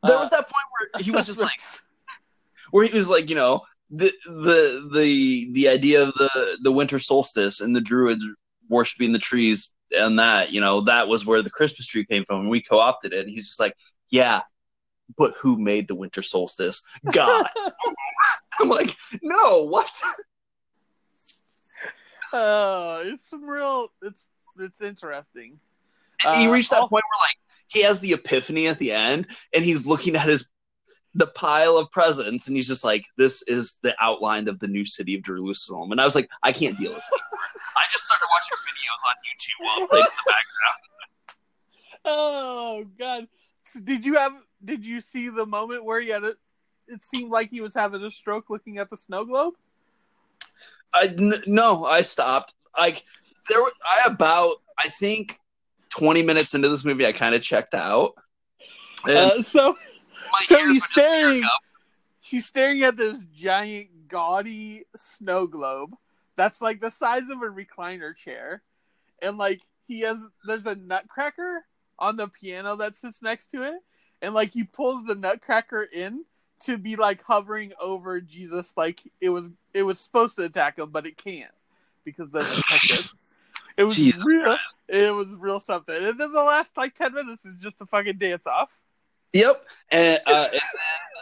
[0.04, 1.60] there uh, was that point where he was just like,
[2.70, 6.98] where he was like, you know, the the the the idea of the the winter
[6.98, 8.24] solstice and the druids
[8.68, 12.40] worshiping the trees and that, you know, that was where the Christmas tree came from,
[12.40, 13.26] and we co-opted it.
[13.26, 13.76] And he's just like,
[14.10, 14.42] yeah,
[15.16, 16.82] but who made the winter solstice?
[17.12, 17.46] God.
[18.60, 18.90] I'm like,
[19.22, 19.90] no, what?
[22.32, 23.88] Oh, it's some real.
[24.02, 25.60] It's it's interesting.
[26.22, 26.88] he Uh, reached that oh.
[26.88, 27.36] point where like
[27.68, 30.50] he has the epiphany at the end, and he's looking at his
[31.14, 34.84] the pile of presents, and he's just like, "This is the outline of the new
[34.84, 37.10] city of Jerusalem." And I was like, "I can't deal with this.
[37.76, 40.80] I just started watching videos on YouTube while playing in the background.
[42.04, 43.28] Oh God!
[43.62, 44.34] So did you have?
[44.64, 46.36] Did you see the moment where he had it?
[46.90, 49.54] It seemed like he was having a stroke looking at the snow globe.
[50.92, 52.54] I n- no, I stopped.
[52.78, 53.02] Like
[53.48, 55.38] there, were, I about I think
[55.88, 58.14] twenty minutes into this movie, I kind of checked out.
[59.08, 59.76] Uh, so
[60.40, 61.44] so he's were just tearing staring.
[62.20, 65.94] He's staring at this giant, gaudy snow globe
[66.36, 68.62] that's like the size of a recliner chair,
[69.20, 70.18] and like he has.
[70.44, 71.64] There's a nutcracker
[71.98, 73.74] on the piano that sits next to it,
[74.22, 76.24] and like he pulls the nutcracker in
[76.66, 80.90] to be like hovering over Jesus, like it was it was supposed to attack him,
[80.90, 81.50] but it can't
[82.04, 83.14] because the.
[83.76, 84.56] It was Jesus real.
[84.88, 88.18] It was real something, and then the last like ten minutes is just a fucking
[88.18, 88.68] dance off.
[89.32, 90.60] Yep, and, uh, and then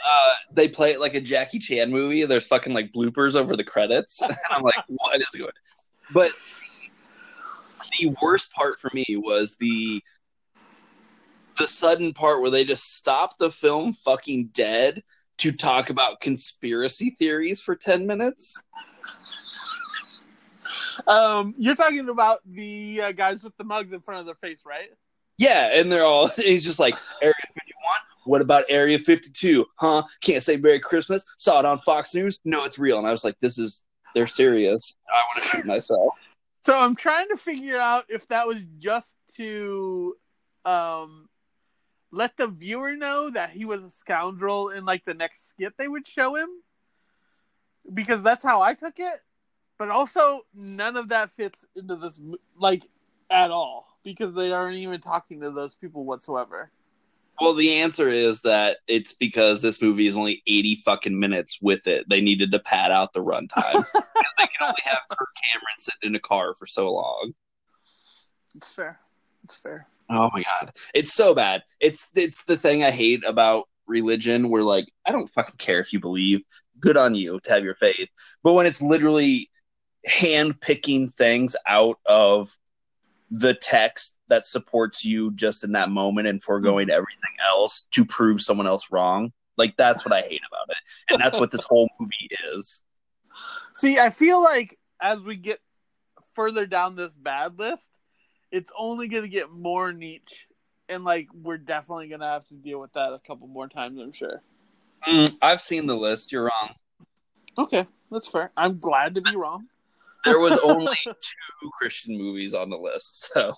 [0.09, 2.25] uh, they play it like a Jackie Chan movie.
[2.25, 5.53] There's fucking like bloopers over the credits, and I'm like, what is going?
[6.13, 6.31] But
[8.01, 10.03] the worst part for me was the
[11.59, 15.03] the sudden part where they just stop the film fucking dead
[15.39, 18.61] to talk about conspiracy theories for ten minutes.
[21.07, 24.63] Um, you're talking about the uh, guys with the mugs in front of their face,
[24.67, 24.91] right?
[25.39, 26.29] Yeah, and they're all.
[26.37, 27.75] He's just like Area 51.
[28.25, 29.65] What about Area 52?
[29.77, 30.03] Huh?
[30.21, 31.25] Can't say Merry Christmas.
[31.39, 32.41] Saw it on Fox News.
[32.45, 32.99] No, it's real.
[32.99, 33.85] And I was like, this is.
[34.15, 34.97] They're serious.
[35.07, 36.15] I want to shoot myself.
[36.65, 40.17] So I'm trying to figure out if that was just to,
[40.65, 41.29] um,
[42.11, 45.89] let the viewer know that he was a scoundrel in like the next skit they
[45.89, 46.49] would show him
[47.95, 49.21] because that's how I took it.
[49.79, 52.21] But also, none of that fits into this
[52.59, 52.85] like
[53.31, 56.71] at all because they aren't even talking to those people whatsoever.
[57.41, 61.87] Well, the answer is that it's because this movie is only 80 fucking minutes with
[61.87, 62.09] it.
[62.09, 63.87] They needed to pad out the runtime.
[63.95, 67.35] they can only have Kirk Cameron sitting in a car for so long.
[68.57, 68.99] It's fair.
[69.45, 69.87] It's fair.
[70.11, 70.73] Oh my god.
[70.95, 71.63] It's so bad.
[71.81, 75.93] It's it's the thing I hate about religion where like I don't fucking care if
[75.93, 76.41] you believe.
[76.81, 78.09] Good on you to have your faith.
[78.43, 79.51] But when it's literally
[80.07, 82.57] hand picking things out of
[83.31, 88.41] the text that supports you just in that moment and foregoing everything else to prove
[88.41, 89.33] someone else wrong.
[89.57, 91.13] Like that's what I hate about it.
[91.13, 92.85] And that's what this whole movie is.
[93.75, 95.61] See, I feel like as we get
[96.35, 97.91] further down this bad list,
[98.51, 100.47] it's only going to get more niche
[100.89, 104.01] and like we're definitely going to have to deal with that a couple more times,
[104.01, 104.43] I'm sure.
[105.07, 106.33] Mm, I've seen the list.
[106.33, 106.75] You're wrong.
[107.59, 108.51] Okay, that's fair.
[108.57, 109.67] I'm glad to be wrong
[110.25, 113.31] there was only two Christian movies on the list.
[113.33, 113.53] So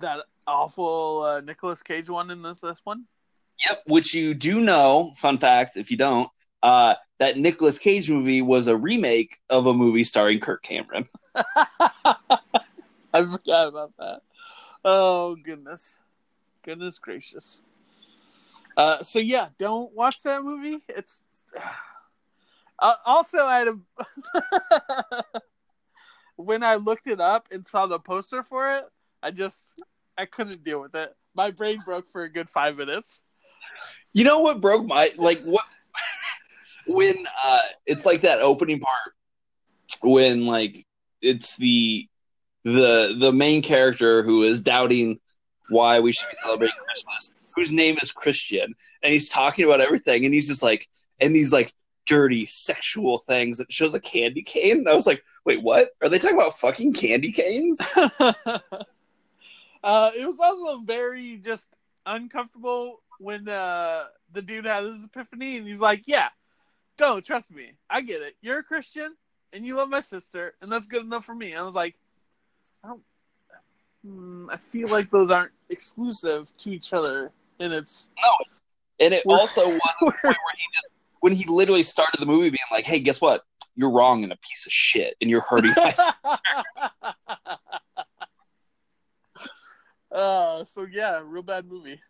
[0.00, 3.04] that awful uh, Nicolas Cage one in this this one.
[3.68, 5.12] Yep, which you do know.
[5.16, 6.28] Fun fact, if you don't,
[6.62, 11.08] uh, that Nicolas Cage movie was a remake of a movie starring Kirk Cameron.
[13.12, 14.20] I forgot about that.
[14.84, 15.94] Oh goodness,
[16.62, 17.62] goodness gracious.
[18.76, 20.82] Uh, so yeah, don't watch that movie.
[20.88, 21.20] It's
[22.78, 25.24] uh, also, I had a
[26.36, 28.84] when I looked it up and saw the poster for it,
[29.22, 29.62] I just
[30.18, 31.14] I couldn't deal with it.
[31.34, 33.20] My brain broke for a good five minutes.
[34.12, 35.64] You know what broke my like what
[36.86, 39.12] when uh it's like that opening part
[40.02, 40.86] when like
[41.20, 42.08] it's the
[42.66, 45.20] the the main character who is doubting
[45.70, 50.24] why we should be celebrating Christmas, whose name is Christian, and he's talking about everything,
[50.24, 50.88] and he's just like,
[51.20, 51.72] and these like,
[52.06, 53.60] dirty sexual things.
[53.60, 54.78] It shows a candy cane.
[54.78, 55.90] And I was like, wait, what?
[56.02, 57.80] Are they talking about fucking candy canes?
[57.96, 58.60] uh,
[60.16, 61.68] it was also very just
[62.04, 66.28] uncomfortable when uh, the dude had his epiphany and he's like, yeah,
[66.96, 67.72] don't trust me.
[67.90, 68.36] I get it.
[68.40, 69.14] You're a Christian
[69.52, 71.54] and you love my sister, and that's good enough for me.
[71.54, 71.94] I was like,
[72.86, 73.02] I don't.
[74.04, 78.30] Hmm, I feel like those aren't exclusive to each other, and it's no.
[79.00, 82.58] And it also was point where he just when he literally started the movie being
[82.70, 83.42] like, "Hey, guess what?
[83.74, 86.14] You're wrong and a piece of shit, and you're hurting myself."
[90.12, 92.00] uh, so yeah, real bad movie.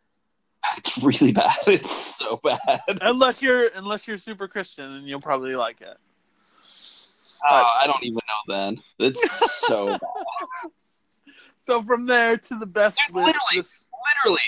[0.77, 1.57] It's really bad.
[1.67, 2.81] It's so bad.
[3.01, 5.97] Unless you're unless you're super Christian, and you'll probably like it.
[7.49, 8.55] Uh, I don't even know.
[8.55, 10.01] Then it's so bad.
[11.67, 13.87] So from there to the best list, literally, this...
[14.25, 14.41] literally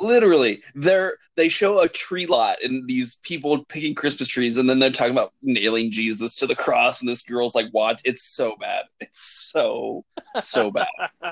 [0.00, 4.78] literally they're they show a tree lot and these people picking christmas trees and then
[4.78, 8.56] they're talking about nailing jesus to the cross and this girl's like watch it's so
[8.60, 10.04] bad it's so
[10.40, 10.86] so bad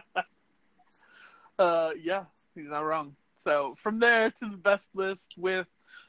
[1.59, 5.67] uh yeah he's not wrong so from there to the best list with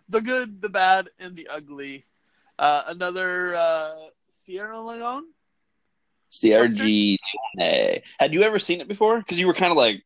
[0.10, 2.06] the good the bad and the ugly
[2.58, 3.92] uh another uh
[4.48, 5.26] sierra leone
[6.30, 7.18] Sergio
[7.58, 8.02] Leone.
[8.20, 9.20] Had you ever seen it before?
[9.20, 10.04] Because you were kind of like,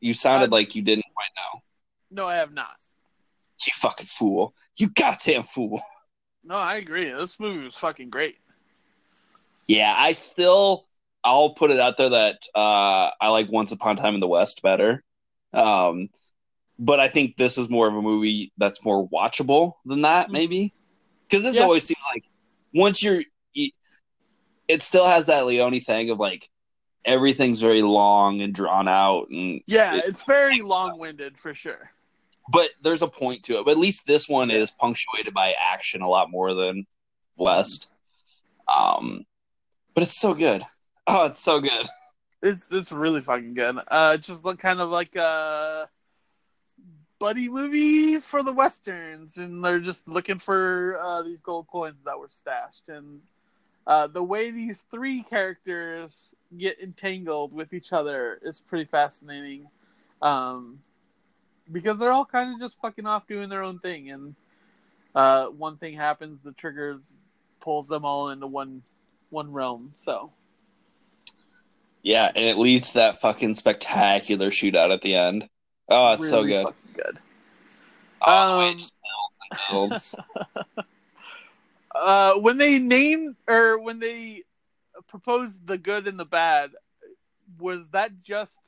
[0.00, 1.62] you sounded uh, like you didn't right now.
[2.10, 2.76] No, I have not.
[3.66, 4.54] You fucking fool.
[4.76, 5.80] You goddamn fool.
[6.44, 7.10] No, I agree.
[7.10, 8.36] This movie was fucking great.
[9.66, 10.86] Yeah, I still
[11.24, 14.28] I'll put it out there that uh, I like Once Upon a Time in the
[14.28, 15.04] West better.
[15.54, 16.08] Um,
[16.78, 20.32] but I think this is more of a movie that's more watchable than that, mm-hmm.
[20.32, 20.74] maybe.
[21.28, 21.62] Because this yeah.
[21.62, 22.24] always seems like
[22.74, 23.22] once you're,
[24.72, 26.48] it still has that Leone thing of like
[27.04, 31.90] everything's very long and drawn out, and yeah, it, it's very long winded for sure
[32.48, 33.64] but there's a point to it.
[33.64, 36.86] But at least this one is punctuated by action a lot more than
[37.36, 37.90] West.
[38.68, 39.24] Um,
[39.94, 40.62] but it's so good.
[41.06, 41.86] Oh, it's so good.
[42.42, 43.78] It's it's really fucking good.
[43.88, 45.88] Uh, just look kind of like a
[47.18, 52.18] buddy movie for the westerns, and they're just looking for uh, these gold coins that
[52.18, 53.20] were stashed, and
[53.86, 59.66] uh, the way these three characters get entangled with each other is pretty fascinating.
[60.20, 60.80] Um,
[61.70, 64.34] because they're all kind of just fucking off doing their own thing, and
[65.14, 67.02] uh, one thing happens, the triggers
[67.60, 68.82] pulls them all into one
[69.30, 69.92] one realm.
[69.94, 70.30] So,
[72.02, 75.48] yeah, and it leads to that fucking spectacular shootout at the end.
[75.88, 76.74] Oh, it's really so good.
[76.94, 77.18] Good.
[78.20, 78.76] Oh, um,
[81.94, 84.42] uh, when they named or when they
[85.08, 86.70] proposed the good and the bad,
[87.58, 88.58] was that just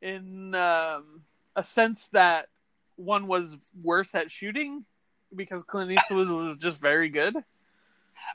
[0.00, 1.22] in um,
[1.56, 2.48] a sense that
[2.96, 4.84] one was worse at shooting
[5.34, 7.36] because Clint Eastwood was just very good.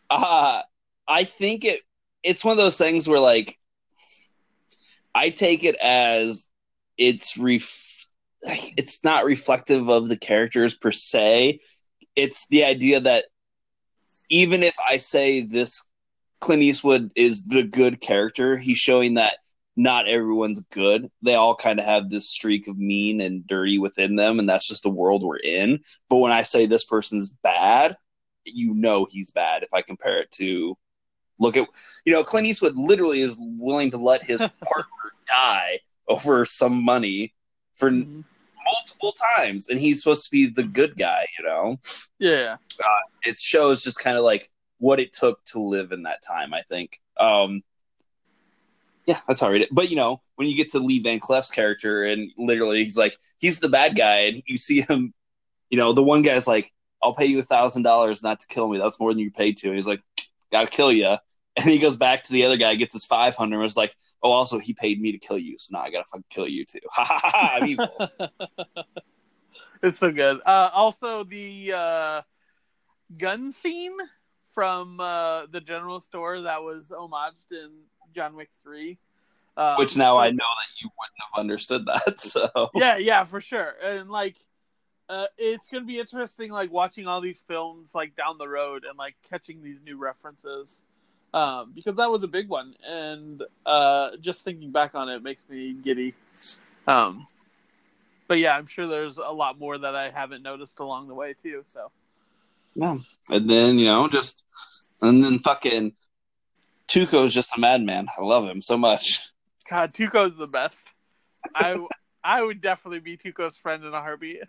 [0.10, 0.62] Uh
[1.08, 1.82] I think it
[2.24, 3.58] it's one of those things where like
[5.16, 6.50] I take it as
[6.98, 8.08] it's ref-
[8.42, 11.60] it's not reflective of the characters per se.
[12.16, 13.26] It's the idea that
[14.30, 15.88] even if I say this
[16.40, 19.38] Clint Eastwood is the good character, he's showing that
[19.76, 21.10] not everyone's good.
[21.22, 24.68] They all kind of have this streak of mean and dirty within them, and that's
[24.68, 25.80] just the world we're in.
[26.10, 27.96] But when I say this person's bad,
[28.44, 30.78] you know he's bad if I compare it to
[31.40, 31.68] look at
[32.06, 37.34] you know, Clint Eastwood literally is willing to let his partner die over some money
[37.76, 38.24] for Mhm.
[38.88, 41.80] Multiple times and he's supposed to be the good guy, you know.
[42.20, 42.58] Yeah.
[43.26, 46.62] It shows just kind of like what it took to live in that time, I
[46.62, 46.98] think.
[47.20, 47.64] Um
[49.06, 49.70] yeah, that's how I read it.
[49.72, 53.16] But you know, when you get to Lee Van Cleef's character and literally he's like
[53.40, 55.14] he's the bad guy and you see him,
[55.70, 56.72] you know, the one guy's like,
[57.02, 58.78] I'll pay you a thousand dollars not to kill me.
[58.78, 59.68] That's more than you paid to.
[59.68, 60.02] And he's like,
[60.52, 61.18] gotta kill you.
[61.62, 63.96] And he goes back to the other guy, gets his five hundred, and was like,
[64.22, 66.66] "Oh, also he paid me to kill you, so now I gotta fucking kill you
[66.66, 67.52] too." Ha ha ha!
[67.56, 68.10] I'm evil.
[69.84, 70.40] it's so good.
[70.46, 72.22] Uh, also, the uh,
[73.18, 73.98] gun scene
[74.54, 77.72] from uh, the general store that was homaged in
[78.14, 79.00] John Wick Three.
[79.56, 82.20] Um, Which now so- I know that you wouldn't have understood that.
[82.20, 83.74] So yeah, yeah, for sure.
[83.84, 84.36] And like,
[85.10, 88.98] uh, it's gonna be interesting, like watching all these films like down the road and
[88.98, 90.82] like catching these new references,
[91.34, 92.74] um, because that was a big one.
[92.88, 96.14] And uh, just thinking back on it makes me giddy.
[96.88, 97.28] Um,
[98.28, 101.36] but yeah, I'm sure there's a lot more that I haven't noticed along the way
[101.42, 101.64] too.
[101.66, 101.92] So
[102.76, 102.98] yeah,
[103.30, 104.46] and then you know just
[105.02, 105.94] and then fucking
[106.88, 108.08] Tuco's just a madman.
[108.18, 109.22] I love him so much.
[109.70, 110.86] God, Tuco's the best.
[111.54, 111.78] I
[112.24, 114.44] I would definitely be Tuco's friend in a heartbeat.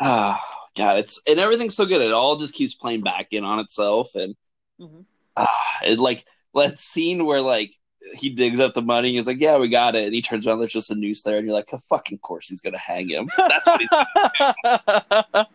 [0.00, 0.42] Ah,
[0.76, 2.02] God, it's and everything's so good.
[2.02, 4.34] It all just keeps playing back in on itself, and
[4.80, 5.04] Mhm.
[5.36, 6.24] ah, it like
[6.54, 7.72] that scene where like
[8.14, 9.14] he digs up the money.
[9.14, 10.58] He's like, "Yeah, we got it," and he turns around.
[10.58, 13.28] There's just a noose there, and you're like, "Of fucking course he's gonna hang him."
[13.36, 15.46] That's what he's.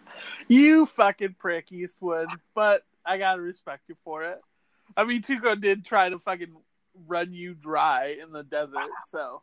[0.47, 2.27] you fucking prick, Eastwood.
[2.53, 4.39] But I gotta respect you for it.
[4.97, 6.53] I mean, Tuco did try to fucking
[7.07, 9.41] run you dry in the desert, so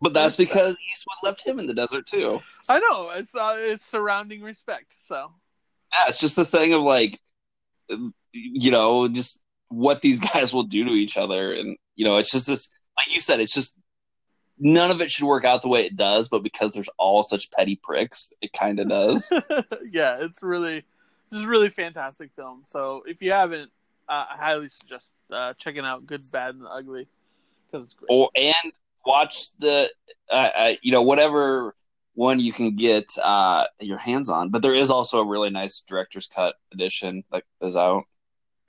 [0.00, 2.40] But that's because Eastwood left him in the desert too.
[2.68, 4.94] I know it's uh, it's surrounding respect.
[5.08, 5.32] So
[5.92, 7.18] Yeah, it's just the thing of like,
[8.36, 12.30] you know, just what these guys will do to each other, and you know, it's
[12.32, 12.72] just this.
[12.96, 13.78] Like you said, it's just
[14.58, 17.50] none of it should work out the way it does, but because there's all such
[17.52, 19.30] petty pricks, it kind of does.
[19.90, 20.84] yeah, it's really
[21.30, 22.62] this is a really fantastic film.
[22.66, 23.70] So if you haven't,
[24.08, 27.08] uh, I highly suggest uh, checking out Good, Bad, and Ugly
[27.66, 28.06] because it's great.
[28.08, 28.72] or and
[29.04, 29.90] watch the,
[30.30, 31.74] uh, uh, you know, whatever
[32.14, 34.50] one you can get uh, your hands on.
[34.50, 38.04] But there is also a really nice director's cut edition that is out.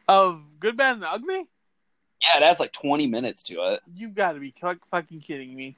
[0.07, 1.35] Of Good, Bad, and the Ugly,
[2.21, 3.81] Yeah, it adds like 20 minutes to it.
[3.95, 4.53] you've got to be
[4.91, 5.75] fucking kidding me.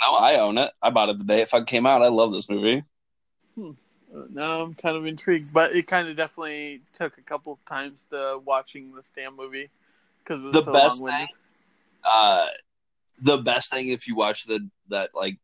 [0.00, 0.72] No, I own it.
[0.82, 2.02] I bought it the day it fucking came out.
[2.02, 2.84] I love this movie.
[3.58, 3.72] Uh,
[4.30, 8.40] Now I'm kind of intrigued, but it kind of definitely took a couple times to
[8.44, 9.70] watching the Stam movie
[10.24, 11.28] because The best thing,
[12.04, 12.46] uh,
[13.18, 15.38] the best thing if you watch the that like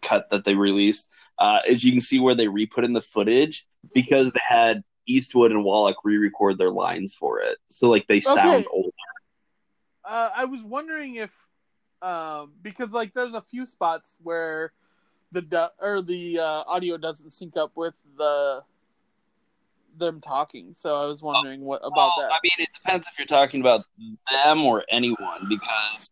[0.00, 3.66] cut that they released, uh, is you can see where they re-put in the footage
[3.92, 8.54] because they had Eastwood and Wallach re-record their lines for it, so like they sound
[8.54, 8.66] Okay.
[8.70, 8.92] old.
[10.04, 11.46] Uh, I was wondering if,
[12.00, 14.72] um, because like there's a few spots where
[15.30, 18.64] the du- or the uh, audio doesn't sync up with the
[19.96, 20.74] them talking.
[20.74, 22.32] So I was wondering what about Well, that.
[22.32, 23.84] I mean, it depends if you're talking about
[24.30, 26.10] them or anyone because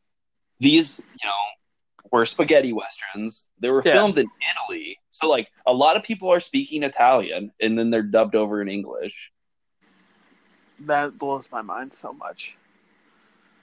[0.58, 1.32] these, you know,
[2.10, 3.48] were spaghetti westerns.
[3.60, 3.92] They were Yeah.
[3.92, 8.02] filmed in Italy, so like a lot of people are speaking Italian, and then they're
[8.02, 9.32] dubbed over in English,
[10.80, 12.56] that blows my mind so much.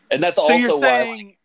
[0.10, 1.04] and that's so also you're why.
[1.04, 1.36] saying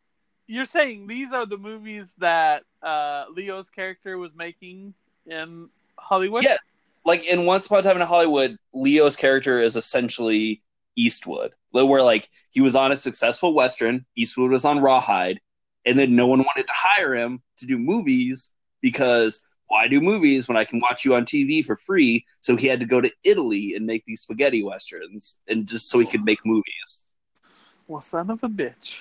[0.46, 4.94] you're saying these are the movies that uh, Leo's character was making
[5.26, 6.44] in Hollywood?
[6.44, 6.57] Yeah.
[7.05, 10.62] like in Once Upon a Time in Hollywood, Leo's character is essentially
[10.94, 15.40] Eastwood, where like he was on a successful western, Eastwood was on Rawhide,
[15.85, 20.49] and then no one wanted to hire him to do movies because why do movies
[20.49, 22.26] when I can watch you on TV for free?
[22.41, 25.99] So he had to go to Italy and make these spaghetti westerns, and just so
[25.99, 27.05] he could make movies.
[27.89, 28.99] Well, son of a bitch.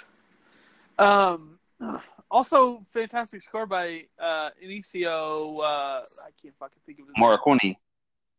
[0.97, 1.59] Um,
[2.31, 5.59] also, fantastic score by uh, Ennio.
[5.59, 7.15] Uh, I can't fucking think of his.
[7.21, 7.75] Morricone,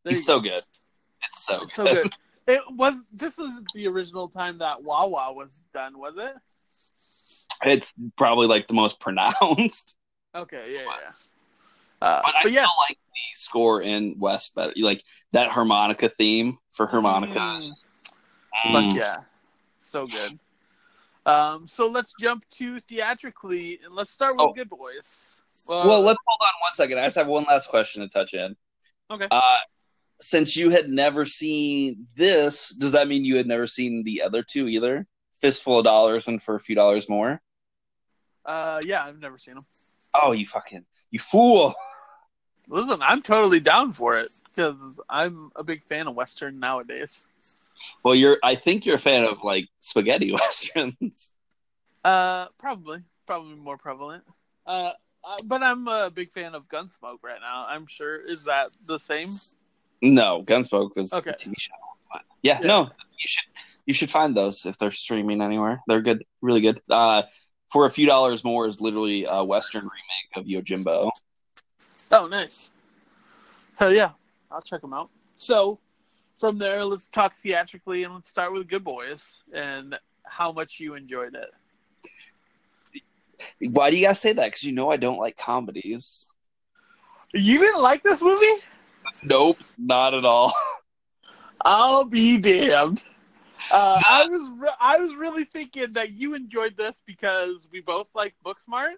[0.03, 0.49] he's so go.
[0.49, 0.63] good.
[1.23, 2.03] It's so so good.
[2.03, 2.13] good.
[2.45, 2.95] It was.
[3.13, 6.33] This isn't the original time that Wawa was done, was it?
[7.65, 9.97] It's probably like the most pronounced.
[10.35, 11.11] Okay, yeah, yeah.
[12.07, 14.73] Uh, But I yeah, still like the score in West better.
[14.77, 15.01] Like
[15.31, 17.39] that harmonica theme for harmonica.
[17.39, 17.69] Mm,
[18.65, 18.89] Mm.
[18.89, 19.17] fuck yeah,
[19.79, 20.37] so good.
[21.25, 24.53] Um, so let's jump to theatrically, and let's start with Oh.
[24.53, 25.33] Good Boys.
[25.67, 26.99] Well, let's hold on one second.
[26.99, 28.55] I just have one last question to touch in.
[29.11, 29.27] okay.
[29.31, 29.55] Uh,
[30.19, 34.43] since you had never seen this, does that mean you had never seen the other
[34.43, 35.07] two either?
[35.43, 37.41] Fistful of Dollars and For a Few Dollars More?
[38.45, 39.65] Uh, yeah, I've never seen them.
[40.13, 41.73] Oh, you fucking, you fool.
[42.69, 47.23] Listen, I'm totally down for it because I'm a big fan of Western nowadays.
[48.03, 51.33] Well, you're, I think you're a fan of like spaghetti westerns.
[52.05, 54.23] Uh, probably, probably more prevalent.
[54.65, 54.91] Uh,
[55.25, 57.65] uh, but I'm a big fan of Gunsmoke right now.
[57.67, 58.15] I'm sure.
[58.21, 59.27] Is that the same?
[60.01, 61.31] No, Gunsmoke was Okay.
[61.31, 61.73] the TV show.
[62.41, 62.67] Yeah, Yeah.
[62.67, 63.49] no, you should
[63.85, 65.81] you should find those if they're streaming anywhere.
[65.87, 66.81] They're good, really good.
[66.89, 67.23] Uh,
[67.71, 71.09] for a few dollars more is literally a Western remake of Yojimbo.
[72.11, 72.69] Oh, nice.
[73.75, 74.11] Hell yeah,
[74.51, 75.09] I'll check them out.
[75.35, 75.79] So,
[76.37, 80.93] from there, let's talk theatrically, and let's start with Good Boys and how much you
[80.93, 81.49] enjoyed it.
[83.71, 84.45] Why do you guys say that?
[84.45, 86.31] Because you know I don't like comedies.
[87.33, 88.61] You didn't like this movie?
[89.23, 90.53] Nope, not at all.
[91.65, 93.03] I'll be damned.
[93.71, 98.07] Uh, I was re- I was really thinking that you enjoyed this because we both
[98.13, 98.95] like Booksmart,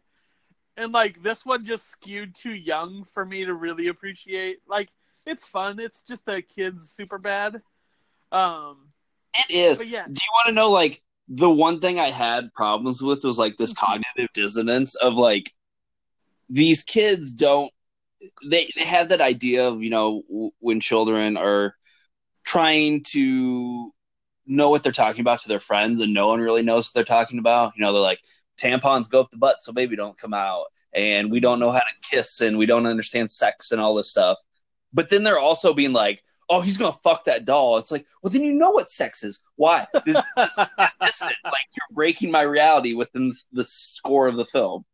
[0.78, 4.57] and like this one just skewed too young for me to really appreciate.
[4.68, 4.89] Like
[5.26, 5.80] it's fun.
[5.80, 7.61] It's just a kid's Superbad.
[8.32, 8.89] Um,
[9.34, 9.84] It is.
[9.86, 10.05] Yeah.
[10.05, 13.57] Do you want to know like the one thing I had problems with was like
[13.57, 15.51] this cognitive dissonance of like
[16.49, 17.72] these kids don't
[18.45, 21.76] they they have that idea of you know w- when children are
[22.43, 23.91] trying to
[24.48, 27.16] know what they're talking about to their friends and no one really knows what they're
[27.16, 27.74] talking about.
[27.76, 28.22] You know they're like
[28.60, 30.66] tampons go up the butt so baby don't come out.
[30.93, 34.10] And we don't know how to kiss and we don't understand sex and all this
[34.10, 34.38] stuff.
[34.93, 37.78] But then they're also being like oh he's gonna fuck that doll.
[37.78, 39.41] It's like well then you know what sex is.
[39.56, 39.88] Why?
[40.06, 44.86] This, this, this, this, like you're breaking my reality within the score of the film.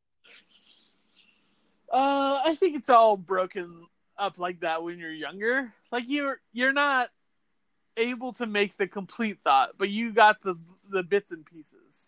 [1.92, 3.86] Uh, I think it's all broken
[4.18, 5.74] up like that when you're younger.
[5.92, 7.10] Like you're you're not
[7.98, 10.56] able to make the complete thought, but you got the
[10.90, 12.08] the bits and pieces.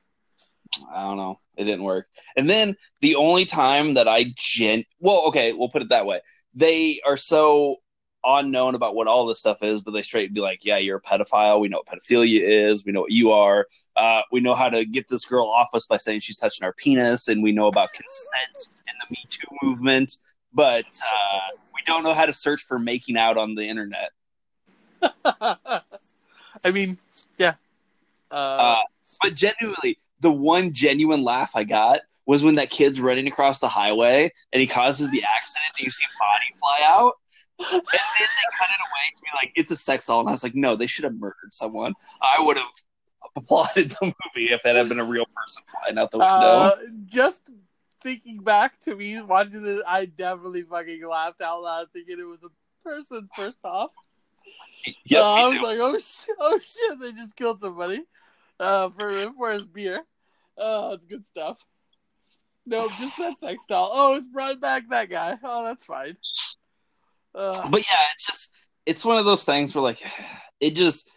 [0.91, 1.39] I don't know.
[1.55, 2.07] It didn't work.
[2.35, 6.21] And then the only time that I gen well, okay, we'll put it that way.
[6.53, 7.77] They are so
[8.25, 11.01] unknown about what all this stuff is, but they straight be like, "Yeah, you're a
[11.01, 11.59] pedophile.
[11.59, 12.85] We know what pedophilia is.
[12.85, 13.67] We know what you are.
[13.95, 16.73] Uh, we know how to get this girl off us by saying she's touching our
[16.73, 20.11] penis, and we know about consent and the Me Too movement,
[20.53, 24.11] but uh, we don't know how to search for making out on the internet."
[26.65, 26.97] I mean,
[27.37, 27.55] yeah.
[28.31, 28.75] Uh, Uh,
[29.21, 33.67] But genuinely, the one genuine laugh I got was when that kid's running across the
[33.67, 37.13] highway and he causes the accident and you see body fly out.
[37.59, 40.21] And then they cut it away to be like, it's a sex doll.
[40.21, 41.93] And I was like, no, they should have murdered someone.
[42.21, 42.71] I would have
[43.35, 46.31] applauded the movie if it had been a real person flying out the window.
[46.33, 46.75] uh,
[47.05, 47.41] just
[48.01, 52.43] thinking back to me watching this, I definitely fucking laughed out loud thinking it was
[52.43, 52.49] a
[52.83, 53.29] person.
[53.35, 53.91] First off,
[55.05, 58.03] yep, Uh, I was like, oh shit, oh shit, they just killed somebody
[58.59, 60.01] uh, for for his beer.
[60.57, 61.59] Oh, it's good stuff.
[62.65, 63.89] No, just that sex doll.
[63.93, 65.37] Oh, it's brought back that guy.
[65.43, 66.15] Oh, that's fine.
[67.35, 68.51] Uh, but yeah, it's just
[68.85, 69.97] it's one of those things where like
[70.59, 71.09] it just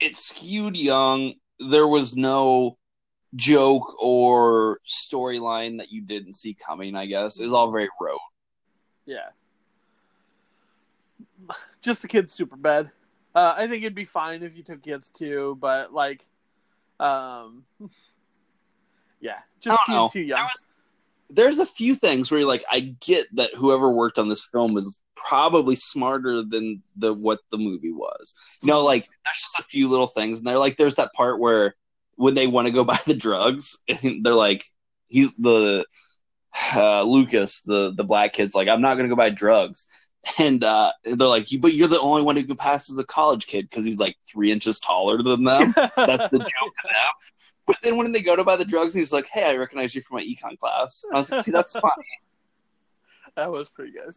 [0.00, 1.34] it skewed young.
[1.58, 2.76] There was no
[3.34, 6.96] joke or storyline that you didn't see coming.
[6.96, 8.18] I guess it was all very rote.
[9.06, 9.28] yeah,
[11.82, 12.90] just the kid's Superbad.
[13.34, 16.26] Uh, I think it'd be fine if you took kids too, but like,
[17.00, 17.64] um,
[19.20, 19.78] yeah, just
[20.12, 20.42] too young.
[20.42, 20.62] was-
[21.34, 24.74] there's a few things where you're like, I get that whoever worked on this film
[24.74, 28.34] was probably smarter than the what the movie was.
[28.60, 31.40] You know, like there's just a few little things, and they're like, there's that part
[31.40, 31.74] where
[32.16, 34.64] when they want to go buy the drugs, and they're like,
[35.08, 35.86] he's the
[36.74, 39.86] uh, Lucas, the the black kid's like, I'm not gonna go buy drugs.
[40.38, 43.04] And uh, they're like, "You- but you're the only one who can pass as a
[43.04, 45.72] college kid because he's like three inches taller than them.
[45.76, 47.12] That's the joke to them.
[47.66, 50.00] But then when they go to buy the drugs, he's like, "Hey, I recognize you
[50.02, 51.92] from my econ class." And I was like, "See, that's funny."
[53.34, 54.14] That was pretty good.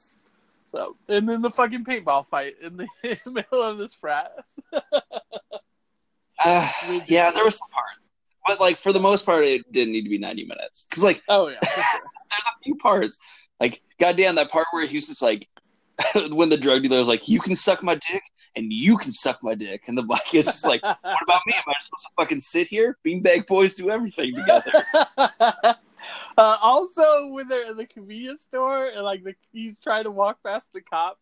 [0.74, 4.34] So, and then the fucking paintball fight in the, in the middle of this frat.
[6.43, 6.70] Uh,
[7.08, 8.03] yeah, there was some parts,
[8.45, 11.22] but like for the most part, it didn't need to be ninety minutes because like
[11.30, 11.84] Oh yeah, sure.
[12.30, 13.18] there's a few parts,
[13.60, 15.47] like goddamn that part where he's just like,
[16.32, 18.24] when the drug dealer was like, "You can suck my dick."
[18.58, 21.54] And you can suck my dick, and the black kid's just like, "What about me?
[21.56, 24.86] Am I supposed to fucking sit here?" Beanbag boys do everything together.
[26.38, 30.39] uh, also, when they're in the convenience store and like the he's trying to walk
[30.41, 31.20] past the cop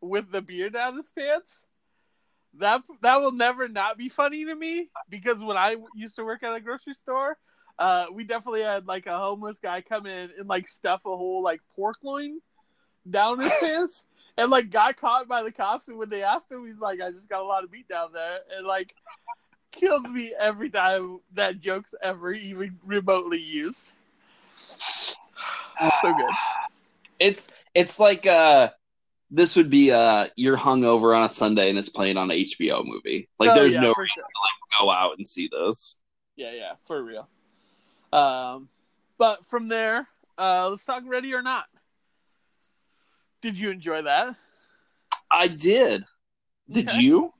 [0.00, 1.64] with the beer down his pants.
[2.58, 6.42] That that will never not be funny to me because when I used to work
[6.42, 7.36] at a grocery store,
[7.78, 11.42] uh, we definitely had like a homeless guy come in and like stuff a whole
[11.42, 12.40] like pork loin
[13.08, 14.04] down his pants
[14.36, 17.10] and like got caught by the cops and when they asked him he's like i
[17.10, 18.94] just got a lot of meat down there and like
[19.72, 23.92] kills me every time that joke's ever even remotely used
[26.02, 26.34] so good
[27.18, 28.70] It's it's like uh
[29.30, 32.84] this would be uh you're hungover on a Sunday and it's playing on an HBO
[32.84, 33.28] movie.
[33.38, 34.24] Like Oh, there's yeah, no reason sure.
[34.24, 35.96] to go out and see this.
[36.36, 37.28] yeah yeah for real
[38.12, 38.68] um
[39.18, 40.06] but from there
[40.38, 41.66] uh let's talk ready or not
[43.44, 44.34] did you enjoy that
[45.30, 46.04] I did.
[46.70, 47.32] Did you?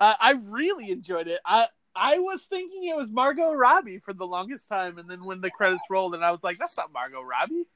[0.00, 1.40] Uh, I really enjoyed it.
[1.44, 5.42] I I was thinking it was Margot Robbie for the longest time, and then when
[5.42, 7.66] the credits rolled, and I was like, "That's not Margot Robbie."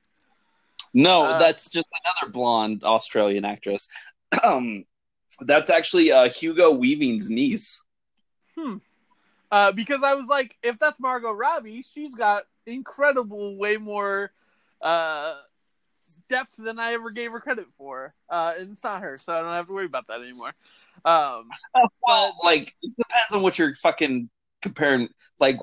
[0.95, 3.89] No, Uh, that's just another blonde Australian actress.
[4.43, 4.85] Um
[5.41, 7.85] that's actually uh Hugo Weaving's niece.
[9.53, 14.33] Uh, because I was like, if that's Margot Robbie, she's got incredible, way more
[14.83, 15.35] uh,
[16.29, 18.13] depth than I ever gave her credit for.
[18.29, 20.55] Uh, and it's not her, so I don't have to worry about that anymore.
[21.05, 21.49] Um,
[22.03, 24.31] Well, like it depends on what you're fucking
[24.63, 25.09] comparing.
[25.39, 25.59] Like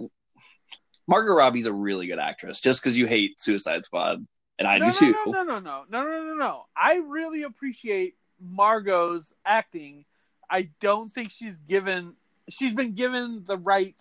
[1.07, 2.61] Margot Robbie's a really good actress.
[2.61, 4.25] Just because you hate Suicide Squad,
[4.59, 5.31] and I no, do no, too.
[5.31, 6.65] no, no, no, no, no, no, no.
[6.75, 10.05] I really appreciate Margot's acting.
[10.49, 12.13] I don't think she's given
[12.49, 13.95] she's been given the right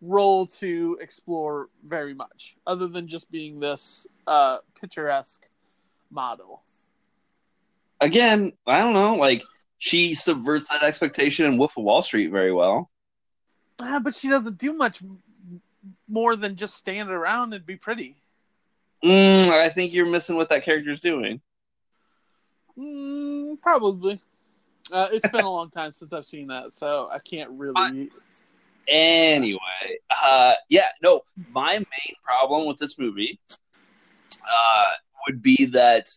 [0.00, 5.47] role to explore very much, other than just being this uh, picturesque
[6.10, 6.62] model.
[8.00, 9.16] Again, I don't know.
[9.16, 9.42] Like
[9.78, 12.90] she subverts that expectation in Wolf of Wall Street very well.
[13.80, 15.00] Ah, but she doesn't do much
[16.08, 18.16] more than just stand around and be pretty.
[19.04, 21.40] Mm, I think you're missing what that character's doing.
[22.76, 24.20] Mm, probably.
[24.90, 28.10] Uh, it's been a long time since I've seen that, so I can't really.
[28.88, 29.60] Anyway,
[30.24, 31.20] uh, yeah, no,
[31.52, 33.38] my main problem with this movie
[34.50, 34.84] uh,
[35.28, 36.08] would be that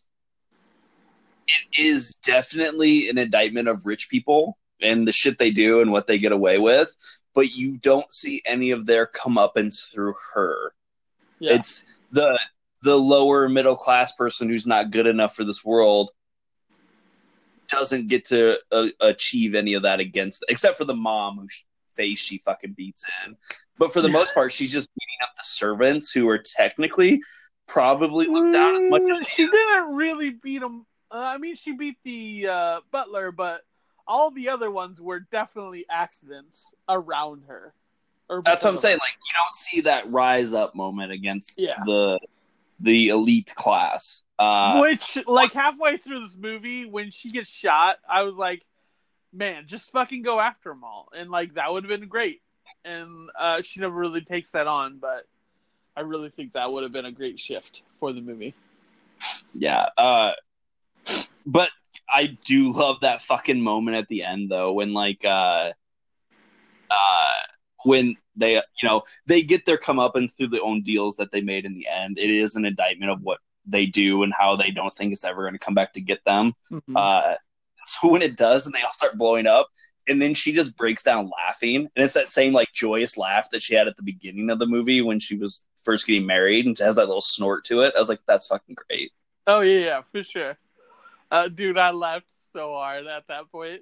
[1.47, 6.07] it is definitely an indictment of rich people and the shit they do and what
[6.07, 6.95] they get away with,
[7.35, 10.73] but you don't see any of their comeuppance through her.
[11.39, 11.55] Yeah.
[11.55, 12.39] It's the
[12.83, 16.09] the lower middle class person who's not good enough for this world
[17.69, 21.63] doesn't get to uh, achieve any of that against except for the mom whose
[21.95, 23.35] face she fucking beats in
[23.77, 24.13] but for the Yeah.
[24.13, 27.21] most part she's just beating up the servants who are technically
[27.71, 30.85] probably looked down as much Mm, as she didn't really beat him.
[31.09, 33.61] Uh, I mean, she beat the uh, butler, but
[34.07, 37.73] all the other ones were definitely accidents around her.
[38.45, 38.99] That's what i'm saying her.
[39.03, 41.75] like you don't see that rise up moment against Yeah.
[41.85, 42.17] the
[42.79, 48.23] the elite class uh Which, like halfway through this movie, when she gets shot, I
[48.23, 48.65] was like,
[49.33, 52.41] "Man, just fucking go after them all," and like that would have been great.
[52.85, 55.27] And uh, she never really takes that on, but
[55.95, 58.53] I really think that would have been a great shift for the movie.
[59.53, 59.87] Yeah.
[59.97, 60.31] Uh
[61.45, 61.69] but
[62.09, 65.71] I do love that fucking moment at the end though when like uh
[66.89, 67.39] uh
[67.83, 71.65] when they you know they get their comeuppance through their own deals that they made
[71.65, 72.17] in the end.
[72.17, 75.43] It is an indictment of what they do and how they don't think it's ever
[75.43, 76.53] going to come back to get them.
[76.71, 76.95] Mm-hmm.
[76.95, 77.35] Uh
[77.85, 79.67] so when it does and they all start blowing up
[80.07, 83.61] and then she just breaks down laughing and it's that same like joyous laugh that
[83.61, 86.77] she had at the beginning of the movie when she was first getting married and
[86.79, 87.93] has that little snort to it.
[87.95, 89.11] I was like that's fucking great.
[89.47, 90.57] Oh yeah, yeah, for sure.
[91.29, 93.81] Uh, dude, I laughed so hard at that point.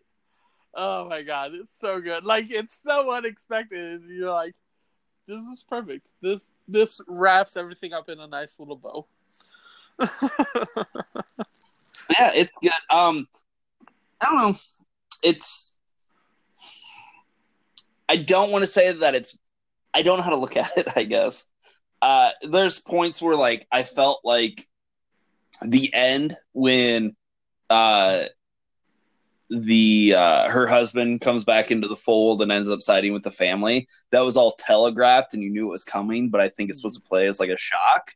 [0.74, 2.24] Oh my god, it's so good.
[2.24, 4.04] Like it's so unexpected.
[4.08, 4.56] You're like,
[5.28, 6.06] this is perfect.
[6.22, 9.08] This this wraps everything up in a nice little bow.
[10.00, 10.08] yeah,
[12.34, 12.72] it's good.
[12.90, 13.28] Um,
[14.22, 14.56] I don't know.
[15.24, 15.69] It's.
[18.10, 19.38] I don't want to say that it's.
[19.94, 20.88] I don't know how to look at it.
[20.96, 21.50] I guess.
[22.02, 24.62] Uh, there's points where like I felt like
[25.62, 27.16] the end when
[27.70, 28.24] uh
[29.50, 33.32] the uh her husband comes back into the fold and ends up siding with the
[33.32, 36.80] family that was all telegraphed and you knew it was coming but i think it's
[36.80, 38.12] supposed to play as like a shock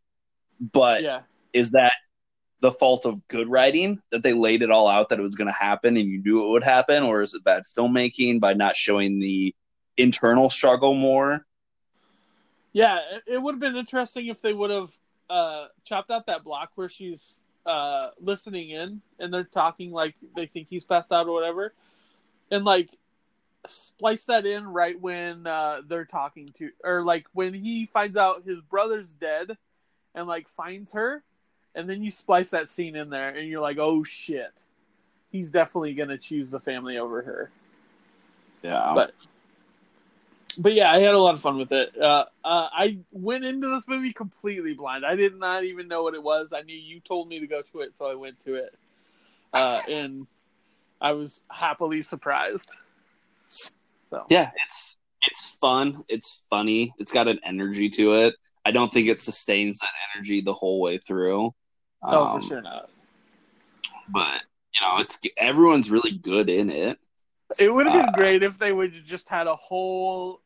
[0.60, 1.22] but yeah,
[1.52, 1.94] is that
[2.62, 5.48] the fault of good writing that they laid it all out that it was going
[5.48, 8.76] to happen and you knew it would happen or is it bad filmmaking by not
[8.76, 9.54] showing the
[9.98, 11.46] internal struggle more
[12.74, 13.00] yeah.
[13.28, 14.92] It, would have been interesting if they would have
[15.30, 20.48] uh, chopped out that block where she's uh, listening in and they're talking like they
[20.48, 21.74] think he's passed out or whatever,
[22.52, 22.90] and like
[23.66, 28.44] splice that in right when uh, they're talking to or like when he finds out
[28.44, 29.56] his brother's dead
[30.16, 31.24] and like finds her
[31.76, 34.54] and then you splice that scene in there, and you're like, oh shit,
[35.32, 37.52] he's definitely gonna choose the family over her.
[38.62, 38.92] Yeah.
[38.96, 39.14] But
[40.58, 42.00] but yeah, I had a lot of fun with it.
[42.00, 45.06] Uh, uh, I went into this movie completely blind.
[45.06, 46.54] I did not even know what it was.
[46.54, 48.76] I knew you told me to go to it, so I went to it,
[49.54, 50.28] uh, and
[51.02, 52.70] I was happily surprised.
[53.48, 54.98] So yeah, it's
[55.28, 56.04] it's fun.
[56.10, 56.94] It's funny.
[57.00, 58.36] It's got an energy to it.
[58.66, 61.54] I don't think it sustains that energy the whole way through.
[62.04, 62.90] oh, Um, for sure not.
[64.10, 64.44] But
[64.74, 67.00] you know, it's everyone's really good in it.
[67.60, 70.42] It would have been uh, great if they would have just had a whole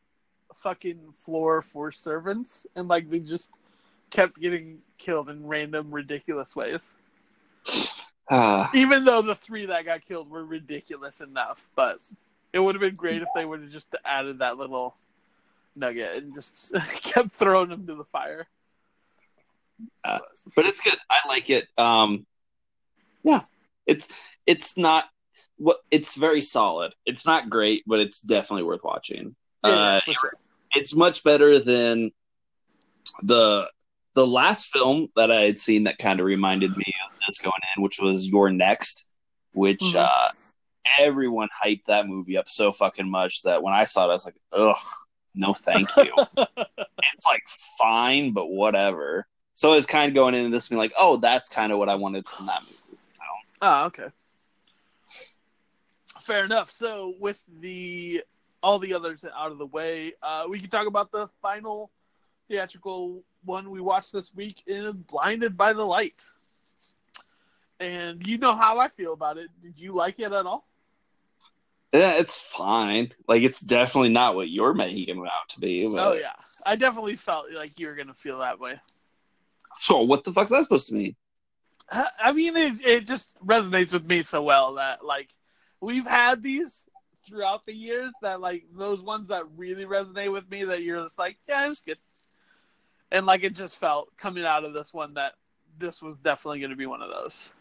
[0.61, 3.51] fucking floor for servants, and like they just
[4.09, 6.81] kept getting killed in random ridiculous ways.
[8.29, 11.99] Uh, Even though the three that got killed were ridiculous enough, but
[12.53, 14.95] it would have been great if they would have just added that little
[15.75, 18.47] nugget and just kept throwing them to the fire.
[20.03, 20.97] but it's good.
[21.09, 21.67] I like it.
[21.77, 22.25] Um,
[23.23, 23.41] yeah,
[23.85, 24.11] it's
[24.45, 25.05] it's not
[25.57, 26.93] what it's very solid.
[27.05, 29.35] It's not great, but it's definitely worth watching.
[29.63, 30.33] Yeah, Uh, sure.
[30.73, 32.11] It's much better than
[33.23, 33.69] the
[34.13, 37.53] the last film that I had seen that kind of reminded me of this going
[37.75, 39.13] in, which was You're Next,
[39.51, 39.95] which Mhm.
[40.07, 40.29] uh,
[40.97, 44.25] everyone hyped that movie up so fucking much that when I saw it, I was
[44.25, 44.75] like, ugh,
[45.35, 46.13] no, thank you.
[46.37, 47.43] it's like
[47.77, 49.27] fine, but whatever.
[49.53, 51.95] So it's kind of going into this being like, oh, that's kind of what I
[51.95, 52.73] wanted from that movie.
[53.61, 54.07] Oh, okay.
[56.21, 56.71] Fair enough.
[56.71, 58.23] So with the
[58.67, 61.89] all the others out of the way, uh, we can talk about the final
[62.49, 66.11] theatrical one we watched this week in Blinded by the Light.
[67.79, 69.47] And you know how I feel about it.
[69.61, 70.67] Did you like it at all?
[71.93, 73.13] Yeah, it's fine.
[73.25, 75.87] Like it's definitely not what you're making it out to be.
[75.87, 76.05] But...
[76.05, 76.33] Oh yeah,
[76.65, 78.81] I definitely felt like you were gonna feel that way.
[79.77, 81.15] So what the fuck's that supposed to mean?
[81.89, 85.29] I I mean, it it just resonates with me so well that like
[85.79, 86.85] we've had these
[87.27, 91.19] throughout the years that like those ones that really resonate with me that you're just
[91.19, 91.99] like, yeah, it was good,
[93.11, 95.33] and like it just felt coming out of this one that
[95.77, 97.51] this was definitely going to be one of those.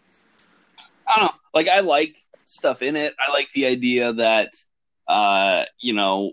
[1.08, 1.38] I don't know.
[1.54, 3.14] Like I like stuff in it.
[3.18, 4.50] I like the idea that
[5.08, 6.32] uh, you know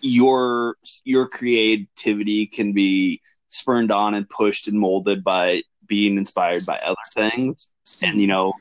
[0.00, 6.78] your your creativity can be spurned on and pushed and molded by being inspired by
[6.78, 7.72] other things.
[8.02, 8.52] And you know,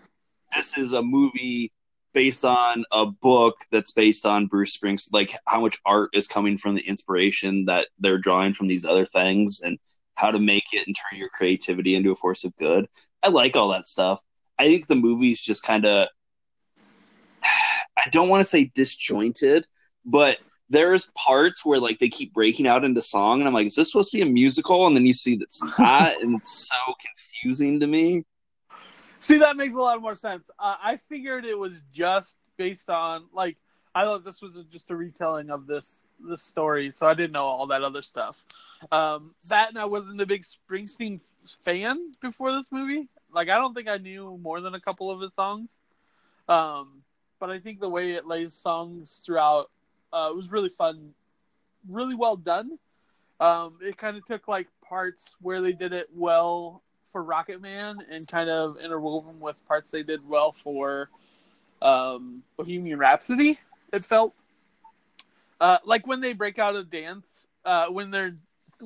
[0.55, 1.72] this is a movie
[2.14, 5.14] based on a book that's based on Bruce Springsteen.
[5.14, 9.05] Like how much art is coming from the inspiration that they're drawing from these other
[9.05, 9.78] things, and
[10.16, 12.88] how to make it and turn your creativity into a force of good.
[13.24, 14.22] I like all that stuff.
[14.57, 16.07] I think the movie's just kind of
[17.43, 19.66] I don't want to say disjointed,
[20.05, 20.38] but
[20.70, 23.91] there's parts where like they keep breaking out into song and I'm like, is this
[23.91, 24.86] supposed to be a musical?
[24.86, 26.93] And then you see that's not, and it's so
[27.41, 28.24] confusing to me.
[29.30, 30.49] See, that makes a lot more sense.
[30.57, 33.57] Uh, I figured it was just based on like
[33.93, 37.43] I thought this was just a retelling of this this story, so I didn't know
[37.43, 38.43] all that other stuff.
[38.91, 41.21] Um, that and I wasn't a big Springsteen
[41.63, 43.07] fan before this movie.
[43.32, 45.69] Like I don't think I knew more than a couple of his songs.
[46.47, 47.03] Um,
[47.39, 49.69] but I think the way it lays songs throughout
[50.11, 51.13] uh, it was really fun,
[51.88, 52.80] really well done.
[53.39, 56.82] Um, it kind of took like parts where they did it well
[57.12, 61.10] for Rocketman and kind of interwoven with parts they did well for
[61.82, 63.57] um, Bohemian Rhapsody.
[63.91, 64.34] It felt
[65.60, 68.36] uh, like when they break out of dance, uh, when they're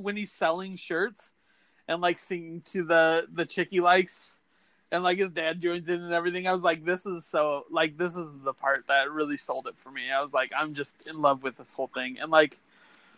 [0.02, 1.32] when he's selling shirts
[1.88, 4.38] and like singing to the the chick he likes,
[4.92, 6.48] and like his dad joins in and everything.
[6.48, 9.76] I was like, this is so like this is the part that really sold it
[9.78, 10.04] for me.
[10.12, 12.60] I was like, I'm just in love with this whole thing, and like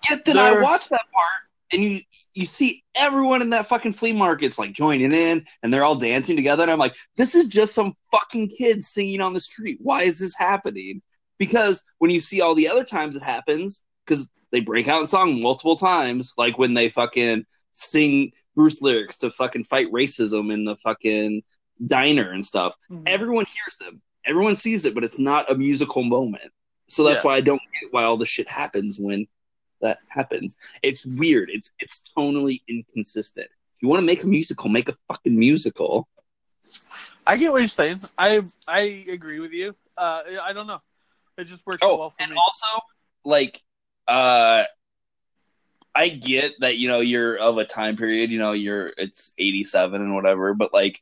[0.09, 2.01] Yet then I watched that part and you
[2.33, 6.35] you see everyone in that fucking flea market's like joining in and they're all dancing
[6.35, 9.77] together and I'm like, this is just some fucking kids singing on the street.
[9.81, 11.01] Why is this happening?
[11.37, 15.07] Because when you see all the other times it happens, because they break out in
[15.07, 20.63] song multiple times, like when they fucking sing Bruce lyrics to fucking fight racism in
[20.63, 21.43] the fucking
[21.85, 22.73] diner and stuff.
[22.89, 23.03] mhm.
[23.05, 24.01] Everyone hears them.
[24.25, 26.51] Everyone sees it, but it's not a musical moment.
[26.87, 27.27] So that's Yeah.
[27.31, 29.27] why I don't get why all the shit happens when
[29.85, 30.57] that happens.
[30.83, 31.49] It's weird.
[31.51, 33.47] It's it's tonally inconsistent.
[33.75, 36.07] If you want to make a musical, make a fucking musical.
[37.27, 37.99] I get what you're saying.
[38.17, 39.75] I I agree with you.
[39.97, 40.81] Uh, I don't know.
[41.37, 42.37] It just works Oh, well for and me.
[42.37, 42.81] also
[43.23, 43.59] like
[44.07, 44.63] uh
[45.93, 50.01] I get that you know you're of a time period, you know, you're it's 87
[50.01, 50.99] and whatever, but like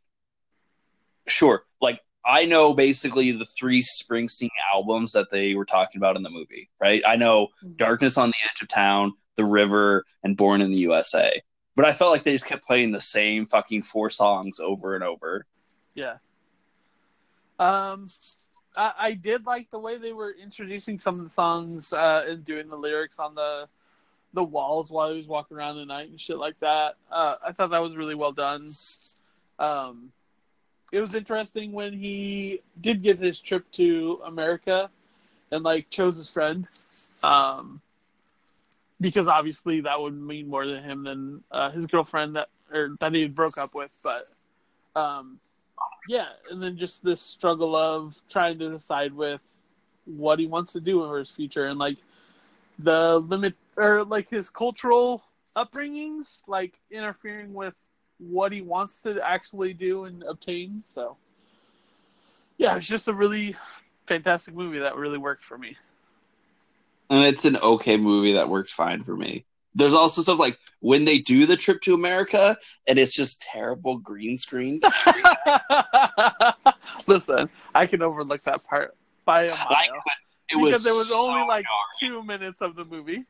[1.27, 6.23] sure, like I know basically the three Springsteen albums that they were talking about in
[6.23, 7.01] the movie, right?
[7.05, 11.41] I know Darkness on the Edge of Town, The River, and Born in the USA.
[11.75, 15.03] but I felt like they just kept playing the same fucking four songs over and
[15.03, 15.45] over.
[15.95, 16.17] Yeah.
[17.59, 18.09] Um,
[18.75, 22.43] I, I did like the way they were introducing some of the songs uh, and
[22.45, 23.67] doing the lyrics on the
[24.35, 26.95] the walls while he was walking around the night and shit like that.
[27.11, 28.67] Uh, I thought that was really well done.
[29.59, 30.11] Um,
[30.93, 34.91] it was interesting when he did get his trip to America
[35.51, 36.67] and like chose his friend.
[37.23, 37.81] Um,
[39.01, 43.11] because obviously that would mean more to him than uh, his girlfriend that or that
[43.11, 43.97] he broke up with.
[44.03, 44.29] But
[44.95, 45.39] um,
[46.07, 49.41] yeah, and then just this struggle of trying to decide with
[50.05, 51.97] what he wants to do in his future and like
[52.77, 55.23] the limit or like his cultural
[55.55, 57.81] upbringings, like interfering with
[58.17, 60.83] what he wants to actually do and obtain.
[60.87, 61.17] So
[62.57, 63.55] yeah, it's just a really
[64.07, 65.77] fantastic movie that really worked for me.
[67.09, 69.45] And it's an okay movie that worked fine for me.
[69.75, 72.55] There's also stuff like when they do the trip to America
[72.87, 74.81] and it's just terrible green screen.
[77.07, 78.95] Listen, I can overlook that part
[79.25, 80.01] by a mile.
[80.49, 82.21] It because was there was so only like jarring.
[82.21, 83.23] two minutes of the movie.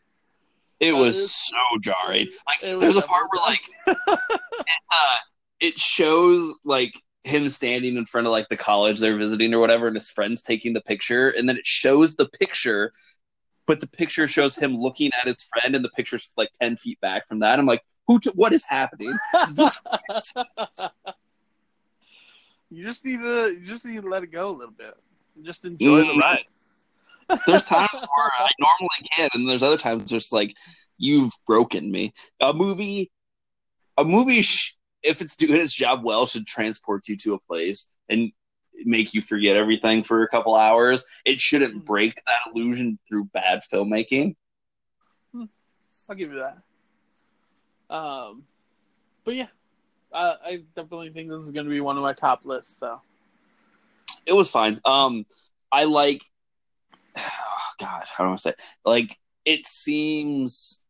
[0.84, 2.28] It was is- so jarring.
[2.48, 3.62] Like It there's a part where like
[4.08, 5.16] uh,
[5.60, 9.88] it shows like him standing in front of like the college they're visiting or whatever,
[9.88, 12.92] and his friends taking the picture, and then it shows the picture,
[13.66, 17.00] but the picture shows him looking at his friend, and the picture's like ten feet
[17.02, 17.60] back from that.
[17.60, 18.20] I'm like, who?
[18.20, 19.18] T- what is happening?
[19.42, 19.80] Is this-
[22.70, 24.96] you just need to you just need to let it go a little bit.
[25.44, 26.20] Just enjoy the Mm.
[26.20, 26.46] ride.
[27.48, 30.54] There's times where I normally can, and there's other times just like
[30.98, 32.14] you've broken me.
[32.42, 33.12] A movie,
[33.98, 37.96] a movie, sh- if it's doing its job well, should transport you to a place
[38.10, 38.32] and
[38.86, 41.06] make you forget everything for a couple hours.
[41.26, 44.36] It shouldn't break that illusion through bad filmmaking.
[46.10, 46.58] I'll give you that.
[47.94, 48.44] Um,
[49.24, 49.48] but yeah,
[50.14, 52.78] I, I definitely think this is going to be one of my top lists.
[52.78, 53.00] So
[54.26, 54.82] It was fine.
[54.86, 55.26] Um,
[55.72, 56.22] I like.
[57.84, 58.54] God, how do I say?
[58.86, 59.12] Like
[59.46, 60.86] it seems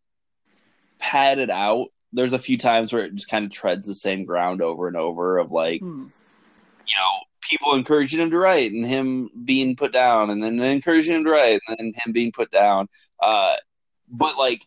[0.99, 1.87] padded out.
[2.11, 4.97] There's a few times where it just kind of treads the same ground over and
[4.97, 6.07] over of like hmm.
[6.87, 11.15] you know, people encouraging him to write and him being put down and then encouraging
[11.15, 12.87] him to write and then him being put down.
[13.21, 13.55] Uh,
[14.09, 14.63] but like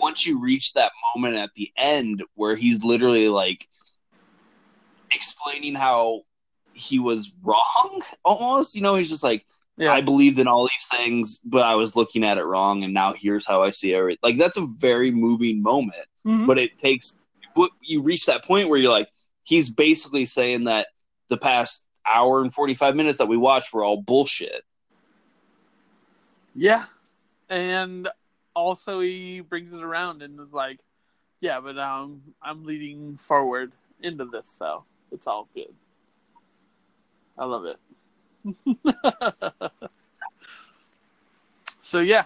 [0.00, 3.64] once you reach that moment at the end where he's literally like
[5.12, 6.22] explaining how
[6.72, 9.44] he was wrong almost, you know, he's just like,
[9.76, 12.94] yeah, I believed in all these things, but I was looking at it wrong and
[12.94, 14.18] now here's how I see everything.
[14.22, 16.46] Like that's a very moving moment Mhm.
[16.46, 17.14] but it takes
[17.54, 19.08] what you reach that point where you're like
[19.44, 20.88] he's basically saying that
[21.28, 24.64] the past hour and 45 minutes that we watched were all bullshit
[26.58, 26.86] yeah,
[27.50, 28.08] and
[28.54, 30.80] also he brings it around and is like,
[31.40, 33.72] yeah, but um, I'm leading forward
[34.02, 35.74] into this, so it's all good.
[37.38, 37.76] I love it.
[41.82, 42.24] so yeah,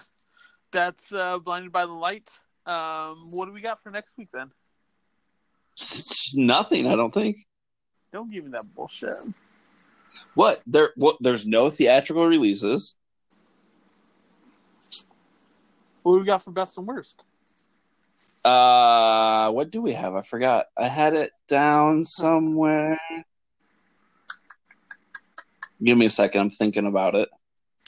[0.71, 2.29] that's uh, blinded by the light.
[2.65, 4.51] Um, what do we got for next week then?
[6.35, 7.37] Nothing i don't think
[8.13, 9.09] Don't give me that bullshit.
[10.35, 12.97] what there what there's no theatrical releases
[16.03, 17.23] What do we got for best and worst?
[18.45, 22.99] uh what do we have i forgot i had it down somewhere
[25.83, 27.29] give me a second i'm thinking about it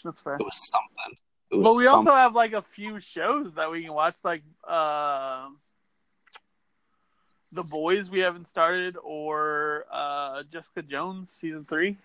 [0.03, 0.35] That's fair.
[0.35, 1.17] it was something
[1.51, 2.07] it was But we something.
[2.07, 5.47] also have like a few shows that we can watch, like uh,
[7.51, 11.97] The Boys we haven't started, or uh, Jessica Jones season three.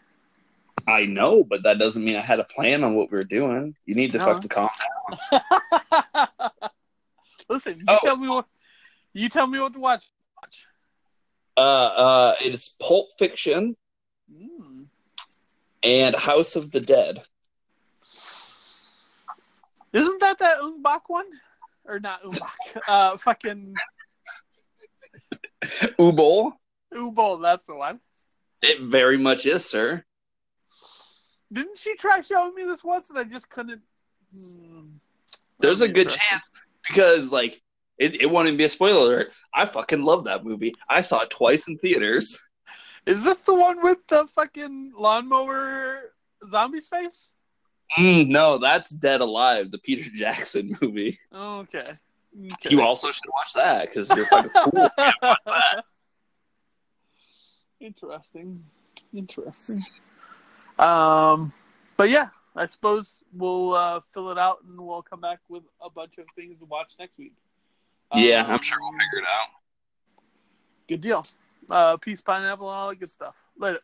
[0.86, 3.74] i know but that doesn't mean i had a plan on what we were doing
[3.86, 4.24] you need to No.
[4.26, 5.40] fucking calm down.
[7.48, 7.98] Listen, you Oh.
[8.02, 8.46] tell me what
[9.14, 10.04] you tell me what to watch.
[10.36, 10.56] Watch.
[11.56, 13.74] Uh, uh, it's Pulp Fiction
[14.30, 14.77] Mm.
[15.82, 17.22] And House of the Dead.
[19.92, 21.26] Isn't that that Umbach one?
[21.84, 22.48] Or not Umbach?
[22.88, 23.74] uh, fucking
[25.64, 26.52] Uwe Boll.
[26.94, 27.42] Ubol.
[27.42, 28.00] That's the one.
[28.62, 30.04] It very much is, sir.
[31.52, 33.82] Didn't she try showing me this once, and I just couldn't?
[34.34, 34.96] Hmm.
[35.60, 36.50] There's a good chance
[36.86, 37.60] because, like,
[37.98, 39.32] it, it won't even be a spoiler alert.
[39.52, 40.74] I fucking love that movie.
[40.88, 42.38] I saw it twice in theaters.
[43.08, 46.12] Is this the one with the fucking lawnmower
[46.48, 47.30] zombie's face?
[47.98, 51.18] Mm, no, that's Dead Alive, the Peter Jackson movie.
[51.32, 51.92] Oh, okay.
[52.36, 52.68] okay.
[52.70, 54.90] You also should watch that because you're fucking fool.
[57.80, 58.62] Interesting.
[59.14, 59.82] Interesting.
[60.78, 61.52] Um,
[61.96, 65.88] but yeah, I suppose we'll uh, fill it out and we'll come back with a
[65.88, 67.32] bunch of things to watch next week.
[68.14, 69.48] Yeah, Um, I'm sure we'll figure it out.
[70.88, 71.26] Good deal.
[71.70, 73.36] Uh, peace, pineapple, and all that good stuff.
[73.58, 73.80] Later.